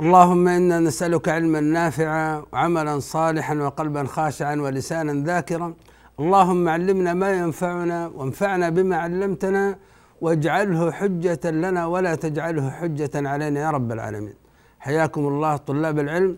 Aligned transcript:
اللهم 0.00 0.48
إنا 0.48 0.80
نسألك 0.80 1.28
علما 1.28 1.60
نافعا 1.60 2.44
وعملا 2.52 2.98
صالحا 2.98 3.54
وقلبا 3.54 4.04
خاشعا 4.04 4.56
ولسانا 4.56 5.24
ذاكرا. 5.24 5.74
اللهم 6.20 6.68
علمنا 6.68 7.14
ما 7.14 7.32
ينفعنا 7.32 8.06
وانفعنا 8.06 8.68
بما 8.68 8.96
علمتنا 8.96 9.76
واجعله 10.20 10.92
حجة 10.92 11.44
لنا 11.44 11.86
ولا 11.86 12.14
تجعله 12.14 12.70
حجة 12.70 13.10
علينا 13.14 13.60
يا 13.60 13.70
رب 13.70 13.92
العالمين. 13.92 14.34
حياكم 14.80 15.28
الله 15.28 15.56
طلاب 15.56 15.98
العلم 15.98 16.36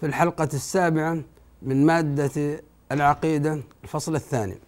في 0.00 0.06
الحلقة 0.06 0.48
السابعة 0.54 1.18
من 1.62 1.86
مادة 1.86 2.60
العقيدة 2.92 3.58
الفصل 3.84 4.14
الثاني 4.14 4.58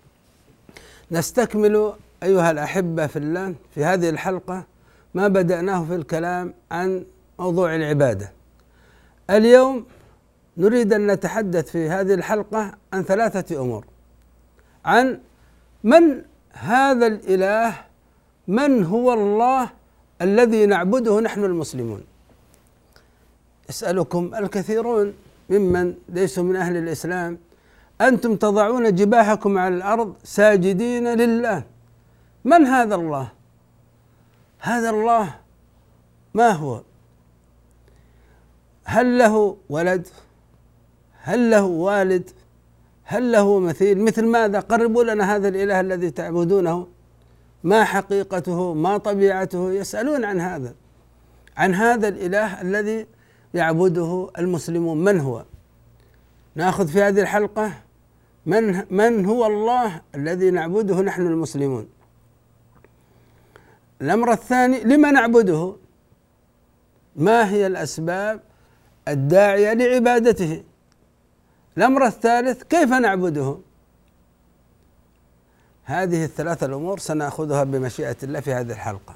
نستكمل 1.12 1.92
أيها 2.22 2.50
الأحبة 2.50 3.06
في 3.06 3.18
الله 3.18 3.54
في 3.74 3.84
هذه 3.84 4.08
الحلقة 4.08 4.64
ما 5.14 5.28
بدأناه 5.28 5.84
في 5.84 5.94
الكلام 5.94 6.54
عن 6.70 7.04
موضوع 7.38 7.74
العبادة. 7.74 8.32
اليوم 9.30 9.86
نريد 10.56 10.92
أن 10.92 11.06
نتحدث 11.06 11.70
في 11.70 11.88
هذه 11.88 12.14
الحلقة 12.14 12.72
عن 12.92 13.02
ثلاثة 13.02 13.60
أمور. 13.60 13.84
عن 14.84 15.20
من 15.84 16.22
هذا 16.52 17.06
الإله 17.06 17.74
من 18.48 18.84
هو 18.84 19.12
الله 19.12 19.70
الذي 20.22 20.66
نعبده 20.66 21.20
نحن 21.20 21.44
المسلمون. 21.44 22.04
يسألكم 23.68 24.34
الكثيرون 24.34 25.14
ممن 25.50 25.94
ليسوا 26.08 26.44
من 26.44 26.56
أهل 26.56 26.76
الإسلام 26.76 27.38
أنتم 28.00 28.36
تضعون 28.36 28.94
جباهكم 28.94 29.58
على 29.58 29.74
الأرض 29.76 30.14
ساجدين 30.24 31.08
لله. 31.14 31.62
من 32.44 32.66
هذا 32.66 32.94
الله؟ 32.94 33.28
هذا 34.58 34.90
الله 34.90 35.34
ما 36.34 36.50
هو؟ 36.50 36.82
هل 38.84 39.18
له 39.18 39.56
ولد؟ 39.68 40.08
هل 41.22 41.50
له 41.50 41.64
والد؟ 41.64 42.30
هل 43.04 43.32
له 43.32 43.60
مثيل؟ 43.60 44.04
مثل 44.04 44.26
ماذا؟ 44.26 44.60
قربوا 44.60 45.04
لنا 45.04 45.36
هذا 45.36 45.48
الإله 45.48 45.80
الذي 45.80 46.10
تعبدونه. 46.10 46.86
ما 47.64 47.84
حقيقته؟ 47.84 48.74
ما 48.74 48.98
طبيعته؟ 48.98 49.72
يسألون 49.72 50.24
عن 50.24 50.40
هذا. 50.40 50.74
عن 51.56 51.74
هذا 51.74 52.08
الإله 52.08 52.60
الذي 52.60 53.06
يعبده 53.54 54.30
المسلمون. 54.38 55.04
من 55.04 55.20
هو؟ 55.20 55.44
نأخذ 56.54 56.88
في 56.88 57.02
هذه 57.02 57.20
الحلقة 57.20 57.72
من 58.46 58.84
من 58.90 59.26
هو 59.26 59.46
الله 59.46 60.00
الذي 60.14 60.50
نعبده 60.50 61.00
نحن 61.00 61.26
المسلمون؟ 61.26 61.88
الأمر 64.00 64.32
الثاني 64.32 64.80
لما 64.80 65.10
نعبده؟ 65.10 65.76
ما 67.16 67.50
هي 67.50 67.66
الأسباب؟ 67.66 68.40
الداعية 69.08 69.72
لعبادته 69.72 70.62
الأمر 71.76 72.06
الثالث 72.06 72.62
كيف 72.62 72.92
نعبده؟ 72.92 73.58
هذه 75.84 76.24
الثلاثة 76.24 76.66
الأمور 76.66 76.98
سنأخذها 76.98 77.64
بمشيئة 77.64 78.16
الله 78.22 78.40
في 78.40 78.52
هذه 78.52 78.72
الحلقة. 78.72 79.14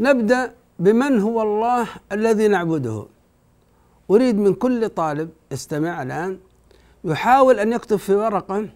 نبدأ 0.00 0.54
بمن 0.78 1.20
هو 1.20 1.42
الله 1.42 1.88
الذي 2.12 2.48
نعبده. 2.48 3.06
أريد 4.10 4.36
من 4.36 4.54
كل 4.54 4.88
طالب 4.88 5.30
استمع 5.52 6.02
الآن 6.02 6.38
يحاول 7.04 7.58
أن 7.58 7.72
يكتب 7.72 7.96
في 7.96 8.14
ورقة 8.14 8.68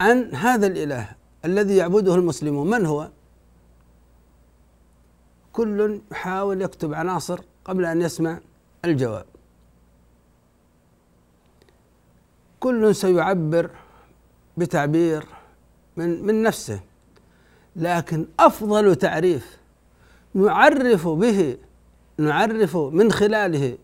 عن 0.00 0.34
هذا 0.34 0.66
الإله 0.66 1.08
الذي 1.44 1.76
يعبده 1.76 2.14
المسلمون. 2.14 2.70
من 2.70 2.86
هو؟ 2.86 3.08
كل 5.52 6.00
يحاول 6.12 6.62
يكتب 6.62 6.94
عناصر 6.94 7.40
قبل 7.68 7.84
أن 7.84 8.02
يسمع 8.02 8.40
الجواب. 8.84 9.26
كل 12.60 12.94
سيعبر 12.94 13.70
بتعبير 14.56 15.26
من 15.96 16.26
من 16.26 16.42
نفسه 16.42 16.80
لكن 17.76 18.26
أفضل 18.40 18.96
تعريف 18.96 19.58
نعرف 20.34 21.08
به 21.08 21.56
نعرف 22.18 22.76
من 22.76 23.12
خلاله 23.12 23.78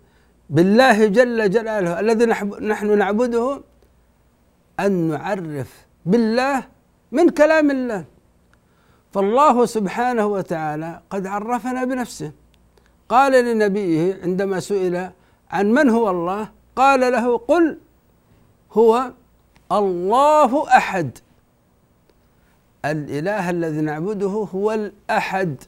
بالله 0.51 1.07
جل 1.07 1.51
جلاله 1.51 2.01
الذي 2.01 2.27
نحن 2.67 2.99
نعبده 2.99 3.63
أن 4.81 4.93
نعرف 4.93 5.87
بالله 6.07 6.65
من 7.13 7.29
كلام 7.29 7.71
الله. 7.71 8.05
فالله 9.13 9.67
سبحانه 9.67 10.27
وتعالى 10.27 11.01
قد 11.11 11.27
عرفنا 11.27 11.85
بنفسه. 11.85 12.33
قال 13.09 13.33
لنبيه 13.33 14.21
عندما 14.23 14.61
سئل 14.61 15.11
عن 15.51 15.73
من 15.73 15.91
هو 15.91 16.11
الله 16.11 16.49
قال 16.77 17.01
له 17.01 17.39
قل 17.39 17.79
هو 18.73 19.13
الله 19.73 20.77
أحد. 20.77 21.19
الإله 22.85 23.51
الذي 23.51 23.81
نعبده 23.81 24.49
هو 24.55 24.73
الأحد 24.73 25.63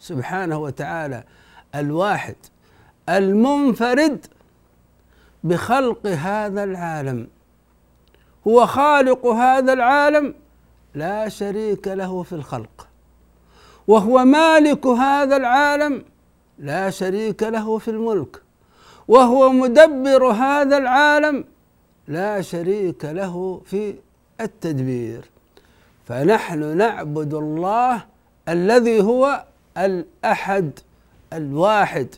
سبحانه 0.00 0.58
وتعالى 0.58 1.24
الواحد 1.74 2.36
المنفرد 3.08 4.26
بخلق 5.44 6.06
هذا 6.06 6.64
العالم. 6.64 7.28
هو 8.48 8.66
خالق 8.66 9.26
هذا 9.26 9.72
العالم 9.72 10.34
لا 10.94 11.28
شريك 11.28 11.88
له 11.88 12.22
في 12.22 12.32
الخلق. 12.32 12.88
وهو 13.86 14.24
مالك 14.24 14.86
هذا 14.86 15.36
العالم 15.36 16.04
لا 16.58 16.90
شريك 16.90 17.42
له 17.42 17.78
في 17.78 17.88
الملك 17.90 18.42
وهو 19.08 19.52
مدبر 19.52 20.26
هذا 20.26 20.76
العالم 20.76 21.44
لا 22.08 22.40
شريك 22.40 23.04
له 23.04 23.60
في 23.64 23.94
التدبير. 24.40 25.30
فنحن 26.06 26.76
نعبد 26.76 27.34
الله 27.34 28.04
الذي 28.48 29.02
هو 29.02 29.44
الأحد 29.78 30.78
الواحد 31.32 32.08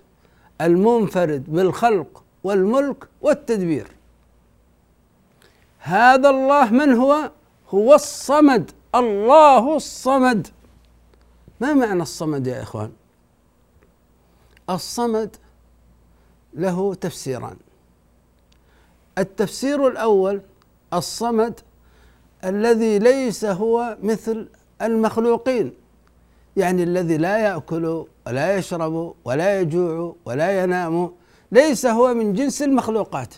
المنفرد 0.60 1.44
بالخلق 1.48 2.22
والملك 2.44 3.08
والتدبير. 3.22 3.88
هذا 5.78 6.30
الله 6.30 6.70
من 6.70 6.92
هو؟ 6.92 7.30
هو 7.70 7.94
الصمد 7.94 8.70
الله 8.94 9.76
الصمد. 9.76 10.48
ما 11.60 11.72
معنى 11.72 12.02
الصمد 12.02 12.46
يا 12.46 12.62
إخوان؟ 12.62 12.90
الصمد 14.70 15.36
له 16.54 16.94
تفسيران. 16.94 17.56
التفسير 19.18 19.88
الأول 19.88 20.42
الصمد 20.92 21.60
الذي 22.44 22.98
ليس 22.98 23.44
هو 23.44 23.96
مثل 24.02 24.48
المخلوقين 24.82 25.74
يعني 26.56 26.82
الذي 26.82 27.16
لا 27.16 27.38
يأكل 27.38 28.06
ولا 28.26 28.56
يشرب 28.56 29.14
ولا 29.24 29.60
يجوع 29.60 30.14
ولا 30.24 30.62
ينام 30.62 31.12
ليس 31.52 31.86
هو 31.86 32.14
من 32.14 32.32
جنس 32.32 32.62
المخلوقات. 32.62 33.34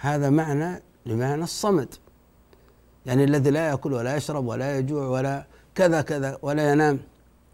هذا 0.00 0.30
معنى 0.30 0.82
لمعنى 1.06 1.44
الصمد 1.44 1.94
يعني 3.06 3.24
الذي 3.24 3.50
لا 3.50 3.68
يأكل 3.68 3.92
ولا 3.92 4.16
يشرب 4.16 4.46
ولا 4.46 4.78
يجوع 4.78 5.06
ولا 5.06 5.44
كذا 5.74 6.02
كذا 6.02 6.38
ولا 6.42 6.72
ينام. 6.72 6.98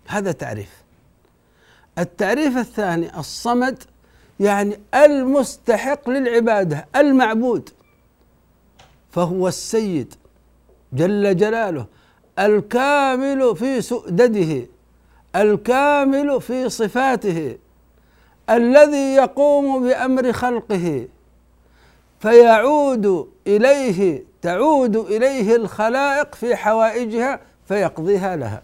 هذا 0.06 0.32
تعريف. 0.32 0.85
التعريف 1.98 2.56
الثاني 2.56 3.18
الصمد 3.18 3.82
يعني 4.40 4.80
المستحق 4.94 6.10
للعبادة 6.10 6.86
المعبود. 6.96 7.70
فهو 9.10 9.48
السيد 9.48 10.14
جل 10.92 11.36
جلاله 11.36 11.86
الكامل 12.38 13.56
في 13.56 13.80
سؤدده 13.82 14.66
الكامل 15.36 16.40
في 16.40 16.68
صفاته 16.68 17.58
الذي 18.50 19.14
يقوم 19.14 19.88
بأمر 19.88 20.32
خلقه. 20.32 21.08
فيعود 22.20 23.28
إليه 23.46 24.24
تعود 24.42 24.96
إليه 24.96 25.56
الخلائق 25.56 26.34
في 26.34 26.56
حوائجها 26.56 27.40
فيقضيها 27.68 28.36
لها. 28.36 28.62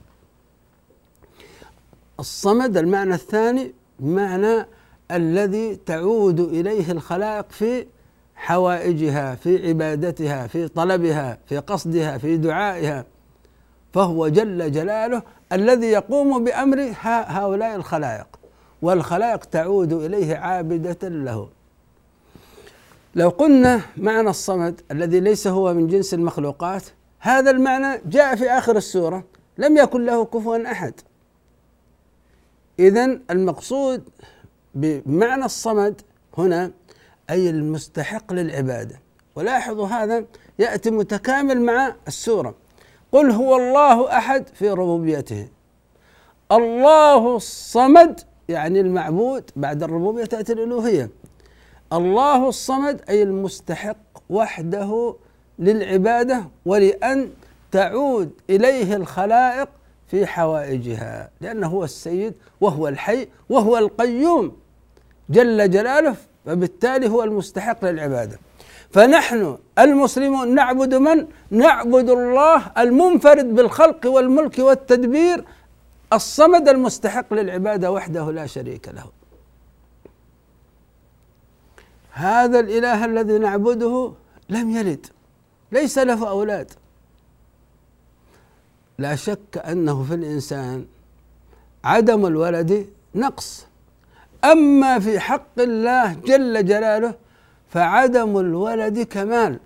الصمد 2.22 2.76
المعنى 2.76 3.14
الثاني 3.14 3.74
بمعنى 4.00 4.66
الذي 5.10 5.76
تعود 5.86 6.40
إليه 6.40 6.92
الخلائق 6.92 7.46
في 7.50 7.86
حوائجها 8.34 9.34
في 9.34 9.68
عبادتها 9.68 10.46
في 10.46 10.68
طلبها 10.68 11.38
في 11.46 11.58
قصدها 11.58 12.18
في 12.18 12.36
دعائها. 12.36 13.04
فهو 13.92 14.28
جل 14.28 14.72
جلاله 14.72 15.22
الذي 15.52 15.86
يقوم 15.86 16.44
بأمر 16.44 16.92
هؤلاء 17.00 17.76
الخلائق 17.76 18.26
والخلائق 18.82 19.44
تعود 19.44 19.92
إليه 19.92 20.36
عابدة 20.36 21.08
له. 21.08 21.48
لو 23.14 23.28
قلنا 23.28 23.80
معنى 23.96 24.30
الصمد 24.30 24.80
الذي 24.90 25.20
ليس 25.20 25.46
هو 25.46 25.74
من 25.74 25.86
جنس 25.86 26.14
المخلوقات 26.14 26.82
هذا 27.20 27.50
المعنى 27.50 28.00
جاء 28.06 28.36
في 28.36 28.50
آخر 28.50 28.76
السورة 28.76 29.24
لم 29.58 29.76
يكن 29.76 30.04
له 30.04 30.24
كفوا 30.24 30.72
أحد. 30.72 30.94
اذا 32.82 33.18
المقصود 33.30 34.02
بمعنى 34.74 35.44
الصمد 35.44 36.00
هنا 36.38 36.70
أي 37.30 37.50
المستحق 37.50 38.32
للعبادة. 38.32 39.00
ولاحظوا 39.36 39.86
هذا 39.86 40.24
يأتي 40.58 40.90
متكامل 40.90 41.60
مع 41.62 41.94
السورة. 42.08 42.54
قل 43.12 43.30
هو 43.30 43.56
الله 43.56 44.18
أحد 44.18 44.48
في 44.54 44.70
ربوبيته. 44.70 45.48
الله 46.52 47.36
الصمد 47.36 48.20
يعني 48.48 48.80
المعبود 48.80 49.50
بعد 49.56 49.82
الربوبية 49.82 50.24
تأتي 50.24 50.52
الألوهية. 50.52 51.10
الله 51.92 52.48
الصمد 52.48 53.00
أي 53.08 53.22
المستحق 53.22 53.96
وحده 54.30 55.16
للعبادة 55.58 56.44
ولأن 56.66 57.30
تعود 57.72 58.30
إليه 58.50 58.96
الخلائق 58.96 59.68
في 60.12 60.26
حوائجها 60.26 61.30
لأنه 61.40 61.66
هو 61.66 61.84
السيد 61.84 62.34
وهو 62.60 62.88
الحي 62.88 63.28
وهو 63.48 63.78
القيوم. 63.78 64.56
جل 65.30 65.70
جلاله 65.70 66.16
فبالتالي 66.46 67.08
هو 67.08 67.22
المستحق 67.22 67.84
للعبادة. 67.84 68.38
فنحن 68.90 69.58
المسلمون 69.78 70.54
نعبد 70.54 70.94
من؟ 70.94 71.26
نعبد 71.50 72.10
الله 72.10 72.72
المنفرد 72.78 73.54
بالخلق 73.54 74.06
والملك 74.06 74.58
والتدبير 74.58 75.44
الصمد 76.12 76.68
المستحق 76.68 77.34
للعبادة 77.34 77.90
وحده 77.90 78.30
لا 78.30 78.46
شريك 78.46 78.88
له. 78.88 79.04
هذا 82.12 82.60
الإله 82.60 83.04
الذي 83.04 83.38
نعبده 83.38 84.12
لم 84.48 84.70
يلد 84.70 85.06
ليس 85.72 85.98
له 85.98 86.28
أولاد. 86.28 86.72
لا 88.98 89.16
شك 89.16 89.62
أنه 89.66 90.04
في 90.04 90.14
الإنسان 90.14 90.86
عدم 91.84 92.26
الولد 92.26 92.86
نقص. 93.14 93.66
أما 94.44 94.98
في 94.98 95.20
حق 95.20 95.58
الله 95.58 96.12
جل 96.12 96.64
جلاله 96.64 97.14
فعدم 97.68 98.38
الولد 98.38 99.00
كمال. 99.00 99.60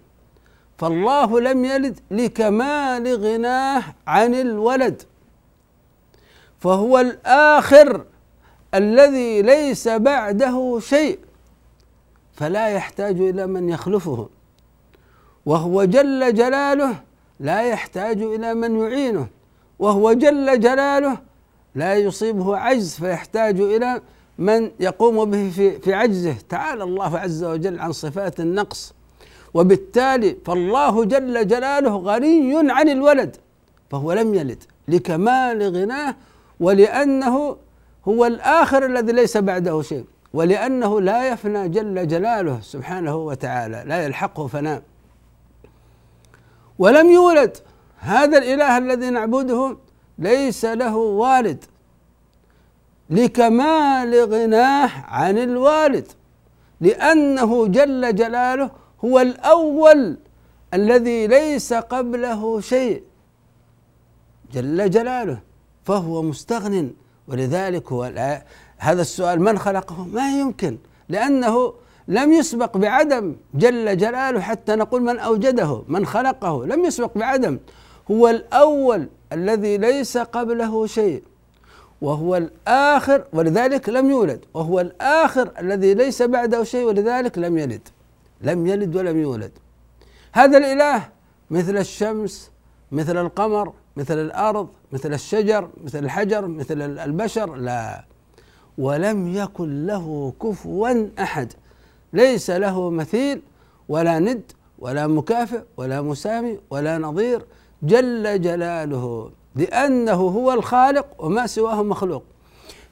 فالله 0.79 1.41
لم 1.41 1.65
يلد 1.65 2.01
لكمال 2.11 3.17
غناه 3.17 3.83
عن 4.07 4.35
الولد. 4.35 5.03
فهو 6.59 6.99
الآخر 6.99 8.05
الذي 8.75 9.43
ليس 9.43 9.89
بعده 9.89 10.79
شيء. 10.81 11.19
فلا 12.33 12.69
يحتاج 12.69 13.21
إلى 13.21 13.47
من 13.47 13.69
يخلفه. 13.69 14.29
وهو 15.47 15.85
جل 15.85 16.35
جلاله 16.35 17.06
لا 17.41 17.63
يحتاج 17.63 18.23
إلى 18.23 18.55
من 18.55 18.81
يعينه 18.81 19.27
وهو 19.79 20.13
جل 20.13 20.61
جلاله 20.61 21.19
لا 21.75 21.95
يصيبه 21.95 22.57
عجز 22.57 22.95
فيحتاج 22.95 23.61
إلى 23.61 24.01
من 24.39 24.71
يقوم 24.81 25.31
به 25.31 25.51
في 25.51 25.79
في 25.79 25.95
عجزه. 25.95 26.35
تعالى 26.49 26.85
الله 26.85 27.19
عز 27.19 27.45
وجل 27.45 27.79
عن 27.79 27.93
صفات 27.93 28.41
النقص. 28.41 28.95
وبالتالي 29.55 30.37
فالله 30.45 31.05
جل 31.05 31.47
جلاله 31.49 31.97
غني 31.97 32.73
عن 32.73 32.89
الولد 32.89 33.37
فهو 33.91 34.13
لم 34.13 34.35
يلد 34.35 34.63
لكمال 34.89 35.63
غناه 35.63 36.17
ولأنه 36.61 37.57
هو 38.09 38.27
الآخر 38.27 38.87
الذي 38.87 39.13
ليس 39.13 39.37
بعده 39.37 39.83
شيء 39.83 40.05
ولأنه 40.33 41.01
لا 41.01 41.29
يفنى 41.29 41.69
جل 41.69 42.09
جلاله 42.09 42.61
سبحانه 42.63 43.17
وتعالى 43.17 43.83
لا 43.87 44.05
يلحقه 44.05 44.47
فناء. 44.47 44.83
ولم 46.79 47.11
يولد. 47.11 47.57
هذا 47.99 48.39
الإله 48.39 48.79
الذي 48.79 49.11
نعبده 49.11 49.77
ليس 50.19 50.65
له 50.65 50.97
والد. 50.97 51.65
لكمال 53.11 54.15
غناه 54.33 54.91
عن 55.05 55.39
الوالد. 55.39 56.13
لأنه 56.81 57.67
جل 57.67 58.15
جلاله 58.15 58.71
هو 59.05 59.21
الأول 59.21 60.19
الذي 60.75 61.27
ليس 61.27 61.73
قبله 61.73 62.61
شيء. 62.61 63.03
جل 64.53 64.91
جلاله 64.91 65.39
فهو 65.85 66.23
مستغن. 66.23 66.93
ولذلك 67.29 67.93
هو 67.93 68.03
هذا 68.79 69.03
السؤال 69.03 69.43
من 69.43 69.59
خلقه؟ 69.59 70.05
ما 70.05 70.39
يمكن. 70.41 70.79
لأنه 71.09 71.73
لم 72.09 72.33
يسبق 72.33 72.77
بعدم 72.77 73.37
جل 73.55 73.97
جلاله 73.97 74.41
حتى 74.41 74.75
نقول 74.75 75.03
من 75.03 75.19
أوجده 75.19 75.83
من 75.89 76.07
خلقه. 76.07 76.67
لم 76.67 76.85
يسبق 76.85 77.19
بعدم. 77.19 77.59
هو 78.11 78.29
الأول 78.29 79.09
الذي 79.33 79.77
ليس 79.79 80.19
قبله 80.19 80.87
شيء. 80.87 81.23
وهو 82.01 82.37
الآخر 82.37 83.25
ولذلك 83.33 83.89
لم 83.89 84.11
يولد. 84.11 84.45
وهو 84.55 84.81
الآخر 84.81 85.51
الذي 85.59 85.95
ليس 85.95 86.23
بعده 86.23 86.65
شيء 86.65 86.85
ولذلك 86.85 87.39
لم 87.39 87.59
يلد. 87.59 87.89
لم 88.41 88.67
يلد 88.67 88.97
ولم 88.97 89.21
يولد. 89.21 89.51
هذا 90.33 90.59
الإله 90.59 91.09
مثل 91.51 91.77
الشمس 91.77 92.51
مثل 92.93 93.17
القمر 93.17 93.73
مثل 93.97 94.19
الأرض 94.19 94.69
مثل 94.93 95.13
الشجر 95.13 95.69
مثل 95.85 95.99
الحجر 95.99 96.47
مثل 96.47 96.83
البشر. 96.99 97.55
لا. 97.55 98.05
ولم 98.79 99.29
يكن 99.29 99.87
له 99.87 100.33
كفوا 100.43 101.09
أحد. 101.19 101.53
ليس 102.13 102.51
له 102.51 102.91
مثيل 102.91 103.43
ولا 103.89 104.19
ند 104.19 104.43
ولا 104.79 105.07
مكافئ 105.07 105.63
ولا 105.77 106.03
مسامي 106.03 106.59
ولا 106.71 106.99
نظير. 106.99 107.43
جل 107.83 108.41
جلاله 108.41 109.31
لأنه 109.57 110.13
هو 110.13 110.53
الخالق 110.53 111.07
وما 111.19 111.47
سواه 111.47 111.83
مخلوق. 111.83 112.23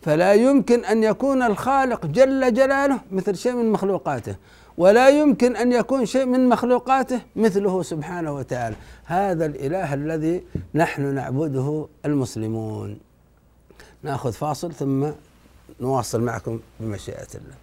فلا 0.02 0.32
يمكن 0.32 0.84
أن 0.84 1.04
يكون 1.04 1.42
الخالق 1.42 2.06
جل 2.06 2.54
جلاله 2.54 3.00
مثل 3.12 3.36
شيء 3.36 3.52
من 3.52 3.72
مخلوقاته 3.72 4.36
ولا 4.78 5.08
يمكن 5.08 5.56
أن 5.56 5.72
يكون 5.72 6.06
شيء 6.06 6.24
من 6.24 6.48
مخلوقاته 6.48 7.20
مثله 7.36 7.82
سبحانه 7.82 8.32
وتعالى. 8.34 8.76
هذا 9.04 9.46
الإله 9.46 9.94
الذي 9.94 10.42
نحن 10.74 11.14
نعبده 11.14 11.86
المسلمون. 12.04 12.98
نأخذ 14.02 14.32
فاصل 14.32 14.72
ثم 14.72 15.06
نواصل 15.80 16.20
معكم 16.20 16.60
بمشيئة 16.80 17.28
الله. 17.34 17.54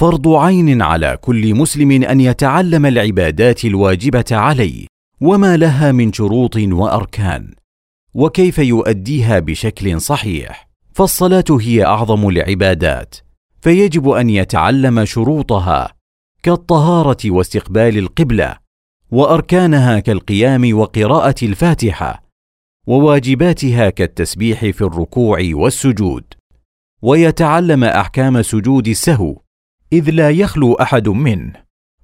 فرض 0.00 0.28
عين 0.28 0.82
على 0.82 1.16
كل 1.20 1.54
مسلم 1.54 1.90
أن 2.02 2.20
يتعلم 2.20 2.86
العبادات 2.86 3.64
الواجبة 3.64 4.24
عليه 4.30 4.86
وما 5.20 5.56
لها 5.56 5.92
من 5.92 6.12
شروط 6.12 6.56
وأركان 6.56 7.54
وكيف 8.14 8.58
يؤديها 8.58 9.38
بشكل 9.38 10.00
صحيح. 10.00 10.68
فالصلاة 10.92 11.44
هي 11.60 11.84
أعظم 11.84 12.28
العبادات 12.28 13.14
فيجب 13.60 14.08
أن 14.08 14.30
يتعلم 14.30 15.04
شروطها 15.04 15.92
كالطهارة 16.42 17.30
واستقبال 17.30 17.98
القبلة 17.98 18.56
وأركانها 19.10 19.98
كالقيام 19.98 20.78
وقراءة 20.78 21.44
الفاتحة 21.44 22.22
وواجباتها 22.86 23.90
كالتسبيح 23.90 24.60
في 24.60 24.80
الركوع 24.82 25.38
والسجود. 25.52 26.24
ويتعلم 27.02 27.84
أحكام 27.84 28.42
سجود 28.42 28.88
السهو 28.88 29.36
إذ 29.92 30.10
لا 30.10 30.30
يخلو 30.30 30.74
أحد 30.74 31.08
منه 31.08 31.52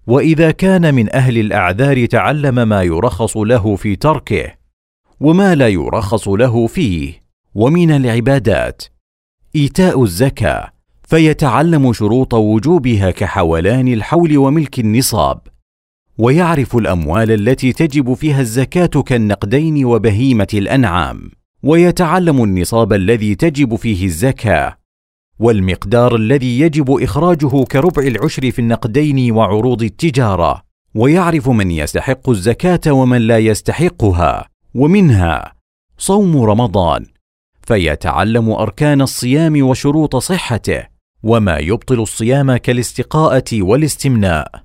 وإذا 0.06 0.50
كان 0.50 0.94
من 0.94 1.14
أهل 1.14 1.38
الأعذار 1.38 2.06
تعلم 2.06 2.68
ما 2.68 2.82
يرخص 2.82 3.36
له 3.36 3.76
في 3.76 3.96
تركه 3.96 4.54
وما 5.20 5.54
لا 5.54 5.68
يرخص 5.68 6.28
له 6.28 6.66
فيه 6.66 7.22
ومن 7.54 7.90
العبادات 7.90 8.82
إيتاء 9.56 10.02
الزكاة 10.02 10.72
فيتعلم 11.02 11.92
شروط 11.92 12.34
وجوبها 12.34 13.10
كحولان 13.10 13.88
الحول 13.88 14.38
وملك 14.38 14.78
النصاب 14.78 15.40
ويعرف 16.18 16.76
الأموال 16.76 17.30
التي 17.30 17.72
تجب 17.72 18.14
فيها 18.14 18.40
الزكاة 18.40 19.02
كالنقدين 19.02 19.84
وبهيمة 19.84 20.48
الأنعام 20.54 21.30
ويتعلم 21.62 22.44
النصاب 22.44 22.92
الذي 22.92 23.34
تجب 23.34 23.74
فيه 23.76 24.04
الزكاة 24.04 24.76
والمقدار 25.38 26.16
الذي 26.16 26.60
يجب 26.60 27.02
إخراجه 27.02 27.64
كربع 27.64 28.02
العشر 28.02 28.50
في 28.50 28.58
النقدين 28.58 29.32
وعروض 29.32 29.82
التجارة. 29.82 30.62
ويعرف 30.94 31.48
من 31.48 31.70
يستحق 31.70 32.30
الزكاة 32.30 32.92
ومن 32.92 33.20
لا 33.20 33.38
يستحقها 33.38 34.48
ومنها 34.74 35.52
صوم 35.98 36.42
رمضان. 36.42 37.06
فيتعلم 37.62 38.50
أركان 38.50 39.00
الصيام 39.00 39.62
وشروط 39.62 40.16
صحته 40.16 40.86
وما 41.22 41.58
يبطل 41.58 42.00
الصيام 42.00 42.56
كالاستقاءة 42.56 43.62
والاستمناء 43.62 44.62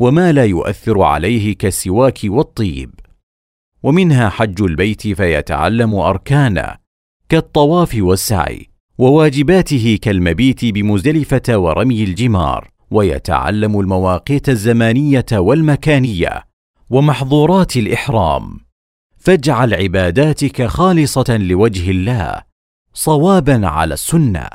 وما 0.00 0.32
لا 0.32 0.44
يؤثر 0.44 1.02
عليه 1.02 1.56
كالسواك 1.56 2.18
والطيب. 2.24 2.94
ومنها 3.82 4.28
حج 4.28 4.62
البيت 4.62 5.08
فيتعلم 5.08 5.94
اركانه 5.94 6.76
كالطواف 7.28 7.96
والسعي. 7.98 8.69
وواجباته 9.00 9.98
كالمبيت 10.02 10.64
بمزدلفة 10.64 11.56
ورمي 11.56 12.04
الجمار 12.04 12.70
ويتعلم 12.90 13.80
المواقيت 13.80 14.48
الزمانية 14.48 15.26
والمكانية 15.32 16.44
ومحظورات 16.90 17.76
الإحرام. 17.76 18.60
فاجعل 19.18 19.74
عباداتك 19.74 20.66
خالصة 20.66 21.36
لوجه 21.36 21.90
الله 21.90 22.42
صوابا 22.94 23.66
على 23.66 23.94
السنة. 23.94 24.48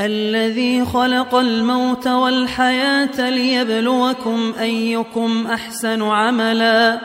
الذي 0.00 0.84
خلق 0.84 1.34
الموت 1.34 2.06
والحياة 2.06 3.30
ليبلوكم 3.30 4.54
أيكم 4.60 5.46
أحسن 5.46 6.02
عملا. 6.02 7.00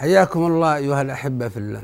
حياكم 0.00 0.46
الله 0.46 0.76
أيها 0.76 1.02
الأحبة 1.02 1.48
في 1.48 1.56
الله. 1.56 1.82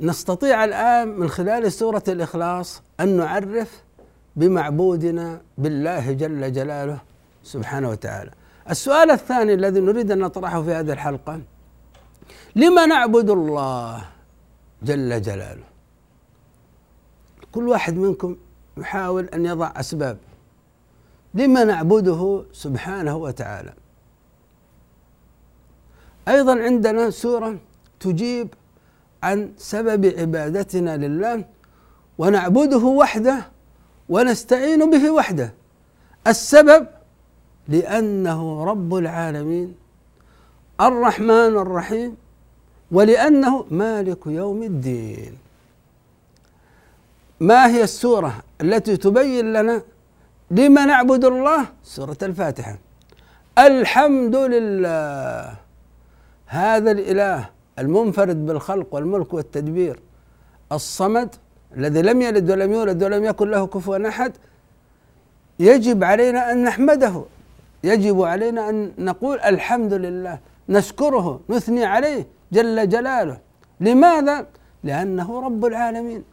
نستطيع 0.00 0.64
الآن 0.64 1.08
من 1.08 1.28
خلال 1.28 1.72
سورة 1.72 2.02
الإخلاص 2.08 2.82
أن 3.00 3.16
نعرف 3.16 3.82
بمعبودنا 4.36 5.40
بالله 5.58 6.12
جل 6.12 6.52
جلاله 6.52 6.98
سبحانه 7.42 7.88
وتعالى. 7.88 8.30
السؤال 8.70 9.10
الثاني 9.10 9.54
الذي 9.54 9.80
نريد 9.80 10.10
أن 10.10 10.18
نطرحه 10.18 10.62
في 10.62 10.72
هذه 10.72 10.92
الحلقة 10.92 11.40
لما 12.56 12.86
نعبد 12.86 13.30
الله 13.30 14.04
جل 14.82 15.22
جلاله؟ 15.22 15.64
كل 17.52 17.68
واحد 17.68 17.96
منكم 17.96 18.36
يحاول 18.76 19.24
أن 19.24 19.46
يضع 19.46 19.72
أسباب 19.76 20.18
لما 21.34 21.64
نعبده 21.64 22.44
سبحانه 22.52 23.16
وتعالى 23.16 23.72
أيضا 26.28 26.62
عندنا 26.62 27.10
سورة 27.10 27.56
تجيب 28.00 28.48
عن 29.22 29.52
سبب 29.56 30.06
عبادتنا 30.18 30.96
لله 30.96 31.44
ونعبده 32.18 32.84
وحده 32.84 33.38
ونستعين 34.08 34.90
به 34.90 35.10
وحده. 35.10 35.54
السبب 36.26 36.86
لأنه 37.68 38.64
رب 38.64 38.94
العالمين 38.94 39.74
الرحمن 40.80 41.52
الرحيم 41.64 42.16
ولأنه 42.90 43.64
مالك 43.70 44.26
يوم 44.26 44.62
الدين. 44.62 45.38
ما 47.40 47.66
هي 47.66 47.82
السورة 47.82 48.34
التي 48.60 48.96
تبين 48.96 49.52
لنا 49.52 49.82
لما 50.50 50.84
نعبد 50.84 51.24
الله؟ 51.24 51.66
سورة 51.84 52.18
الفاتحة. 52.22 52.78
الحمد 53.58 54.36
لله. 54.36 55.63
هذا 56.46 56.90
الإله 56.90 57.50
المنفرد 57.78 58.46
بالخلق 58.46 58.94
والملك 58.94 59.34
والتدبير 59.34 60.00
الصمد 60.72 61.34
الذي 61.76 62.02
لم 62.02 62.22
يلد 62.22 62.50
ولم 62.50 62.72
يولد 62.72 63.04
ولم 63.04 63.24
يكن 63.24 63.50
له 63.50 63.66
كفوا 63.66 64.08
أحد 64.08 64.32
يجب 65.58 66.04
علينا 66.04 66.52
أن 66.52 66.64
نحمده. 66.64 67.22
يجب 67.84 68.22
علينا 68.22 68.70
أن 68.70 68.92
نقول 68.98 69.40
الحمد 69.40 69.92
لله 69.94 70.38
نشكره 70.68 71.40
نثني 71.48 71.84
عليه 71.84 72.26
جل 72.52 72.88
جلاله. 72.88 73.38
لماذا؟ 73.80 74.46
لأنه 74.84 75.40
رب 75.40 75.64
العالمين. 75.64 76.24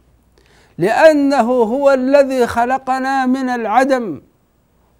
لأنه 0.78 1.50
هو 1.50 1.90
الذي 1.90 2.46
خلقنا 2.46 3.26
من 3.26 3.48
العدم 3.48 4.22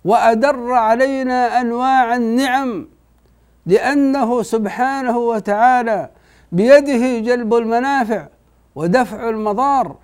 وأدر 0.04 0.72
علينا 0.72 1.60
أنواع 1.60 2.16
النعم. 2.16 2.88
لأنه 3.66 4.42
سبحانه 4.42 5.18
وتعالى 5.18 6.10
بيده 6.52 7.18
جلب 7.18 7.54
المنافع 7.54 8.28
ودفع 8.74 9.28
المضار 9.28 9.96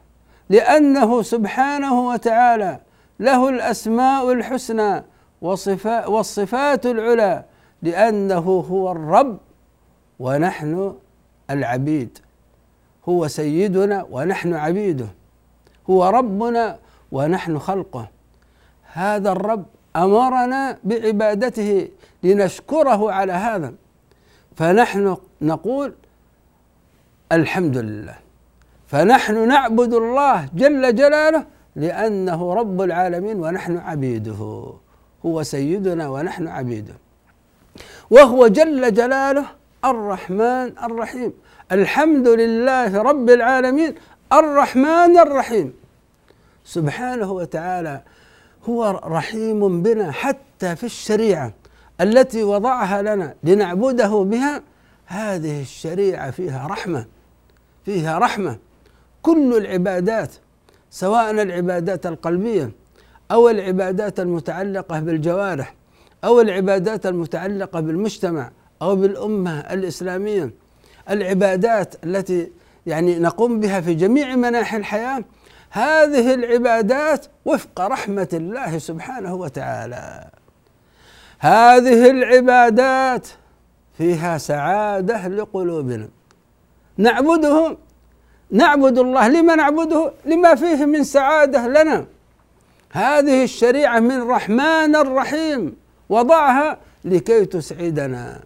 لأنه 0.51 1.23
سبحانه 1.23 2.01
وتعالى 2.09 2.81
له 3.21 3.49
الأسماء 3.49 4.33
الحسنى 4.33 5.05
والصفات 6.07 6.87
العلى 6.87 7.45
لأنه 7.83 8.65
هو 8.71 8.93
الرب 8.93 9.39
ونحن 10.19 10.95
العبيد 11.51 12.19
هو 13.09 13.29
سيدنا 13.29 14.07
ونحن 14.11 14.55
عبيده 14.55 15.07
هو 15.91 16.09
ربنا 16.09 16.79
ونحن 17.13 17.59
خلقه. 17.59 18.09
هذا 18.93 19.33
الرب 19.33 19.67
أمرنا 20.05 20.79
بعبادته 20.89 21.71
لنشكره 22.23 23.13
على 23.13 23.33
هذا. 23.33 23.71
فنحن 24.57 25.17
نقول 25.43 25.91
الحمد 27.33 27.77
لله. 27.77 28.17
فنحن 28.87 29.49
نعبد 29.49 29.93
الله 29.95 30.49
جل 30.55 30.95
جلاله 30.95 31.45
لأنه 31.77 32.41
رب 32.55 32.79
العالمين 32.83 33.37
ونحن 33.45 33.77
عبيده. 33.77 34.41
هو 35.27 35.37
سيدنا 35.43 36.09
ونحن 36.09 36.49
عبيده. 36.49 36.95
وهو 38.11 38.41
جل 38.59 38.95
جلاله 39.01 39.45
الرحمن 39.85 40.69
الرحيم. 40.87 41.33
الحمد 41.73 42.29
لله 42.29 43.03
رب 43.03 43.29
العالمين 43.39 43.93
الرحمن 44.33 45.13
الرحيم. 45.19 45.69
سبحانه 46.65 47.33
وتعالى 47.33 47.97
هو 48.69 49.01
رحيم 49.05 49.83
بنا 49.83 50.13
حتى 50.13 50.77
في 50.77 50.85
الشريعة 50.85 51.53
التي 52.01 52.43
وضعها 52.43 53.03
لنا 53.03 53.35
لنعبده 53.45 54.09
بها. 54.09 54.63
هذه 55.07 55.61
الشريعة 55.63 56.31
فيها 56.31 56.67
رحمة 56.67 57.07
فيها 57.85 58.19
رحمة. 58.19 58.59
كل 59.23 59.57
العبادات 59.57 60.35
سواء 60.91 61.31
العبادات 61.31 62.07
القلبية 62.07 62.71
أو 63.31 63.49
العبادات 63.49 64.21
المتعلقة 64.21 65.01
بالجوارح 65.01 65.75
أو 66.25 66.41
العبادات 66.41 67.07
المتعلقة 67.07 67.81
بالمجتمع 67.81 68.51
أو 68.83 68.97
بالأمة 68.97 69.61
الإسلامية 69.61 70.51
العبادات 71.11 71.95
التي 72.05 72.51
يعني 72.87 73.19
نقوم 73.19 73.61
بها 73.61 73.81
في 73.81 73.95
جميع 73.95 74.37
مناحي 74.37 74.77
الحياة 74.77 75.25
هذه 75.71 76.35
العبادات 76.35 77.27
وفق 77.45 77.81
رحمة 77.81 78.29
الله 78.33 78.79
سبحانه 78.79 79.35
وتعالى. 79.35 80.31
هذه 81.39 82.11
العبادات 82.11 83.29
فيها 83.99 84.39
سعادة 84.39 85.29
لقلوبنا. 85.29 86.09
نعبده 86.97 87.77
نعبد 88.51 88.99
الله. 88.99 89.29
لما 89.29 89.55
نعبده؟ 89.55 90.13
لما 90.25 90.55
فيه 90.55 90.85
من 90.85 91.05
سعادة 91.05 91.67
لنا. 91.67 92.07
هذه 92.91 93.45
الشريعة 93.45 94.01
من 94.01 94.13
الرحمن 94.13 94.97
الرحيم. 94.97 95.77
وضعها 96.09 96.79
لكي 97.05 97.45
تسعدنا. 97.45 98.41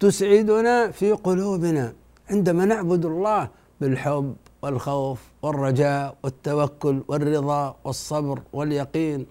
تسعدنا 0.00 0.90
في 0.90 1.12
قلوبنا 1.12 1.92
عندما 2.30 2.64
نعبد 2.64 3.04
الله 3.04 3.48
بالحب. 3.80 4.36
والخوف 4.64 5.20
والرجاء 5.42 6.14
والتوكل 6.22 7.02
والرضا 7.08 7.76
والصبر 7.84 8.38
واليقين. 8.52 9.26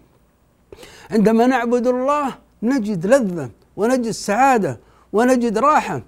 عندما 1.12 1.48
نعبد 1.48 1.88
الله 1.88 2.36
نجد 2.64 3.06
لذة 3.06 3.50
ونجد 3.78 4.12
سعادة 4.12 4.80
ونجد 5.14 5.58
راحة 5.58 6.02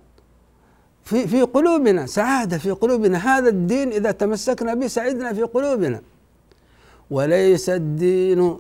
في 1.04 1.28
في 1.28 1.42
قلوبنا 1.42 2.06
سعادة 2.06 2.58
في 2.58 2.72
قلوبنا. 2.72 3.18
هذا 3.18 3.50
الدين 3.50 3.92
إذا 3.92 4.12
تمسكنا 4.12 4.74
به 4.74 4.88
سعدنا 4.88 5.34
في 5.34 5.44
قلوبنا. 5.44 6.02
وليس 7.12 7.70
الدين 7.70 8.58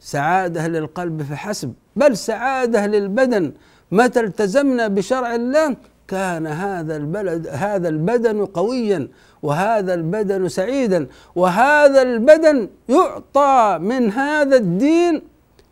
سعادة 0.00 0.68
للقلب 0.68 1.22
فحسب 1.22 1.72
بل 1.96 2.16
سعادة 2.16 2.86
للبدن. 2.86 3.52
متى 3.92 4.20
التزمنا 4.20 4.88
بشرع 4.88 5.34
الله 5.34 5.76
كان 6.08 6.46
هذا 6.46 6.96
البلد 6.96 7.46
هذا 7.46 7.88
البدن 7.88 8.46
قويا 8.46 9.08
وهذا 9.42 9.94
البدن 9.94 10.48
سعيدا 10.48 11.06
وهذا 11.34 12.02
البدن 12.02 12.68
يعطى 12.88 13.78
من 13.80 14.12
هذا 14.12 14.56
الدين 14.56 15.22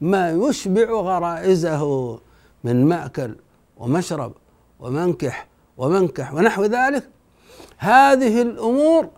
ما 0.01 0.31
يشبع 0.31 0.91
غرائزه 0.91 2.19
من 2.65 2.85
مأكل 2.87 3.35
ومشرب 3.77 4.33
ومنكح 4.81 5.47
ومنكح 5.77 6.35
ونحو 6.35 6.65
ذلك. 6.65 7.09
هذه 7.79 8.43
الأمور 8.43 9.09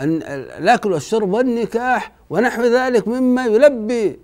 الأكل 0.00 0.92
والشرب 0.92 1.32
والنكاح 1.32 2.12
ونحو 2.30 2.62
ذلك 2.62 3.08
مما 3.08 3.46
يلبي 3.46 4.20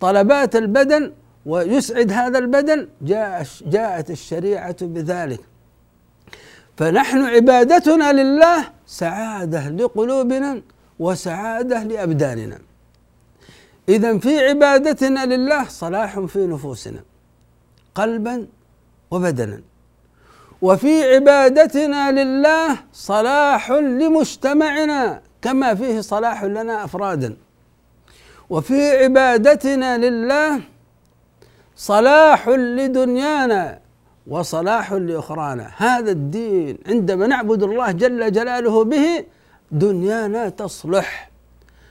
طلبات 0.00 0.56
البدن 0.56 1.12
ويسعد 1.46 2.12
هذا 2.12 2.38
البدن 2.38 2.88
جاء 3.02 3.46
جاءت 3.66 4.10
الشريعة 4.10 4.76
بذلك. 4.82 5.40
فنحن 6.76 7.22
عبادتنا 7.24 8.12
لله 8.12 8.64
سعادة 8.86 9.68
لقلوبنا 9.68 10.62
وسعادة 10.98 11.82
لأبداننا. 11.82 12.58
إذا 13.88 14.18
في 14.18 14.46
عبادتنا 14.48 15.26
لله 15.26 15.64
صلاح 15.64 16.20
في 16.20 16.46
نفوسنا 16.46 17.00
قلبا 17.94 18.46
وبدنا. 19.10 19.60
وفي 20.62 21.14
عبادتنا 21.14 22.12
لله 22.12 22.76
صلاح 22.92 23.70
لمجتمعنا 23.70 25.22
كما 25.42 25.74
فيه 25.74 26.00
صلاح 26.00 26.44
لنا 26.44 26.84
أفرادا. 26.84 27.36
وفي 28.50 29.04
عبادتنا 29.04 29.98
لله 29.98 30.60
صلاح 31.76 32.48
لدنيانا 32.48 33.78
وصلاح 34.26 34.92
لاخرانا 34.92 35.70
هذا 35.76 36.10
الدين 36.10 36.78
عندما 36.86 37.26
نعبد 37.26 37.62
الله 37.62 37.90
جل 37.92 38.32
جلاله 38.32 38.84
به 38.84 39.24
دنيانا 39.70 40.48
تصلح. 40.48 41.30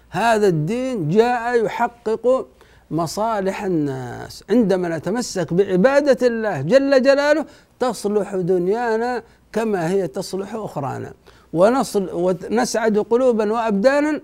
هذا 0.09 0.47
الدين 0.47 1.09
جاء 1.09 1.65
يحقق 1.65 2.47
مصالح 2.91 3.63
الناس. 3.63 4.43
عندما 4.49 4.97
نتمسك 4.97 5.53
بعبادة 5.53 6.27
الله 6.27 6.61
جل 6.61 7.01
جلاله 7.01 7.45
تصلح 7.79 8.35
دنيانا 8.35 9.23
كما 9.53 9.89
هي 9.89 10.07
تصلح 10.07 10.55
أخرانا. 10.55 11.13
ونصل 11.53 12.09
ونسعد 12.13 12.97
قلوبا 12.97 13.53
وابدانا 13.53 14.21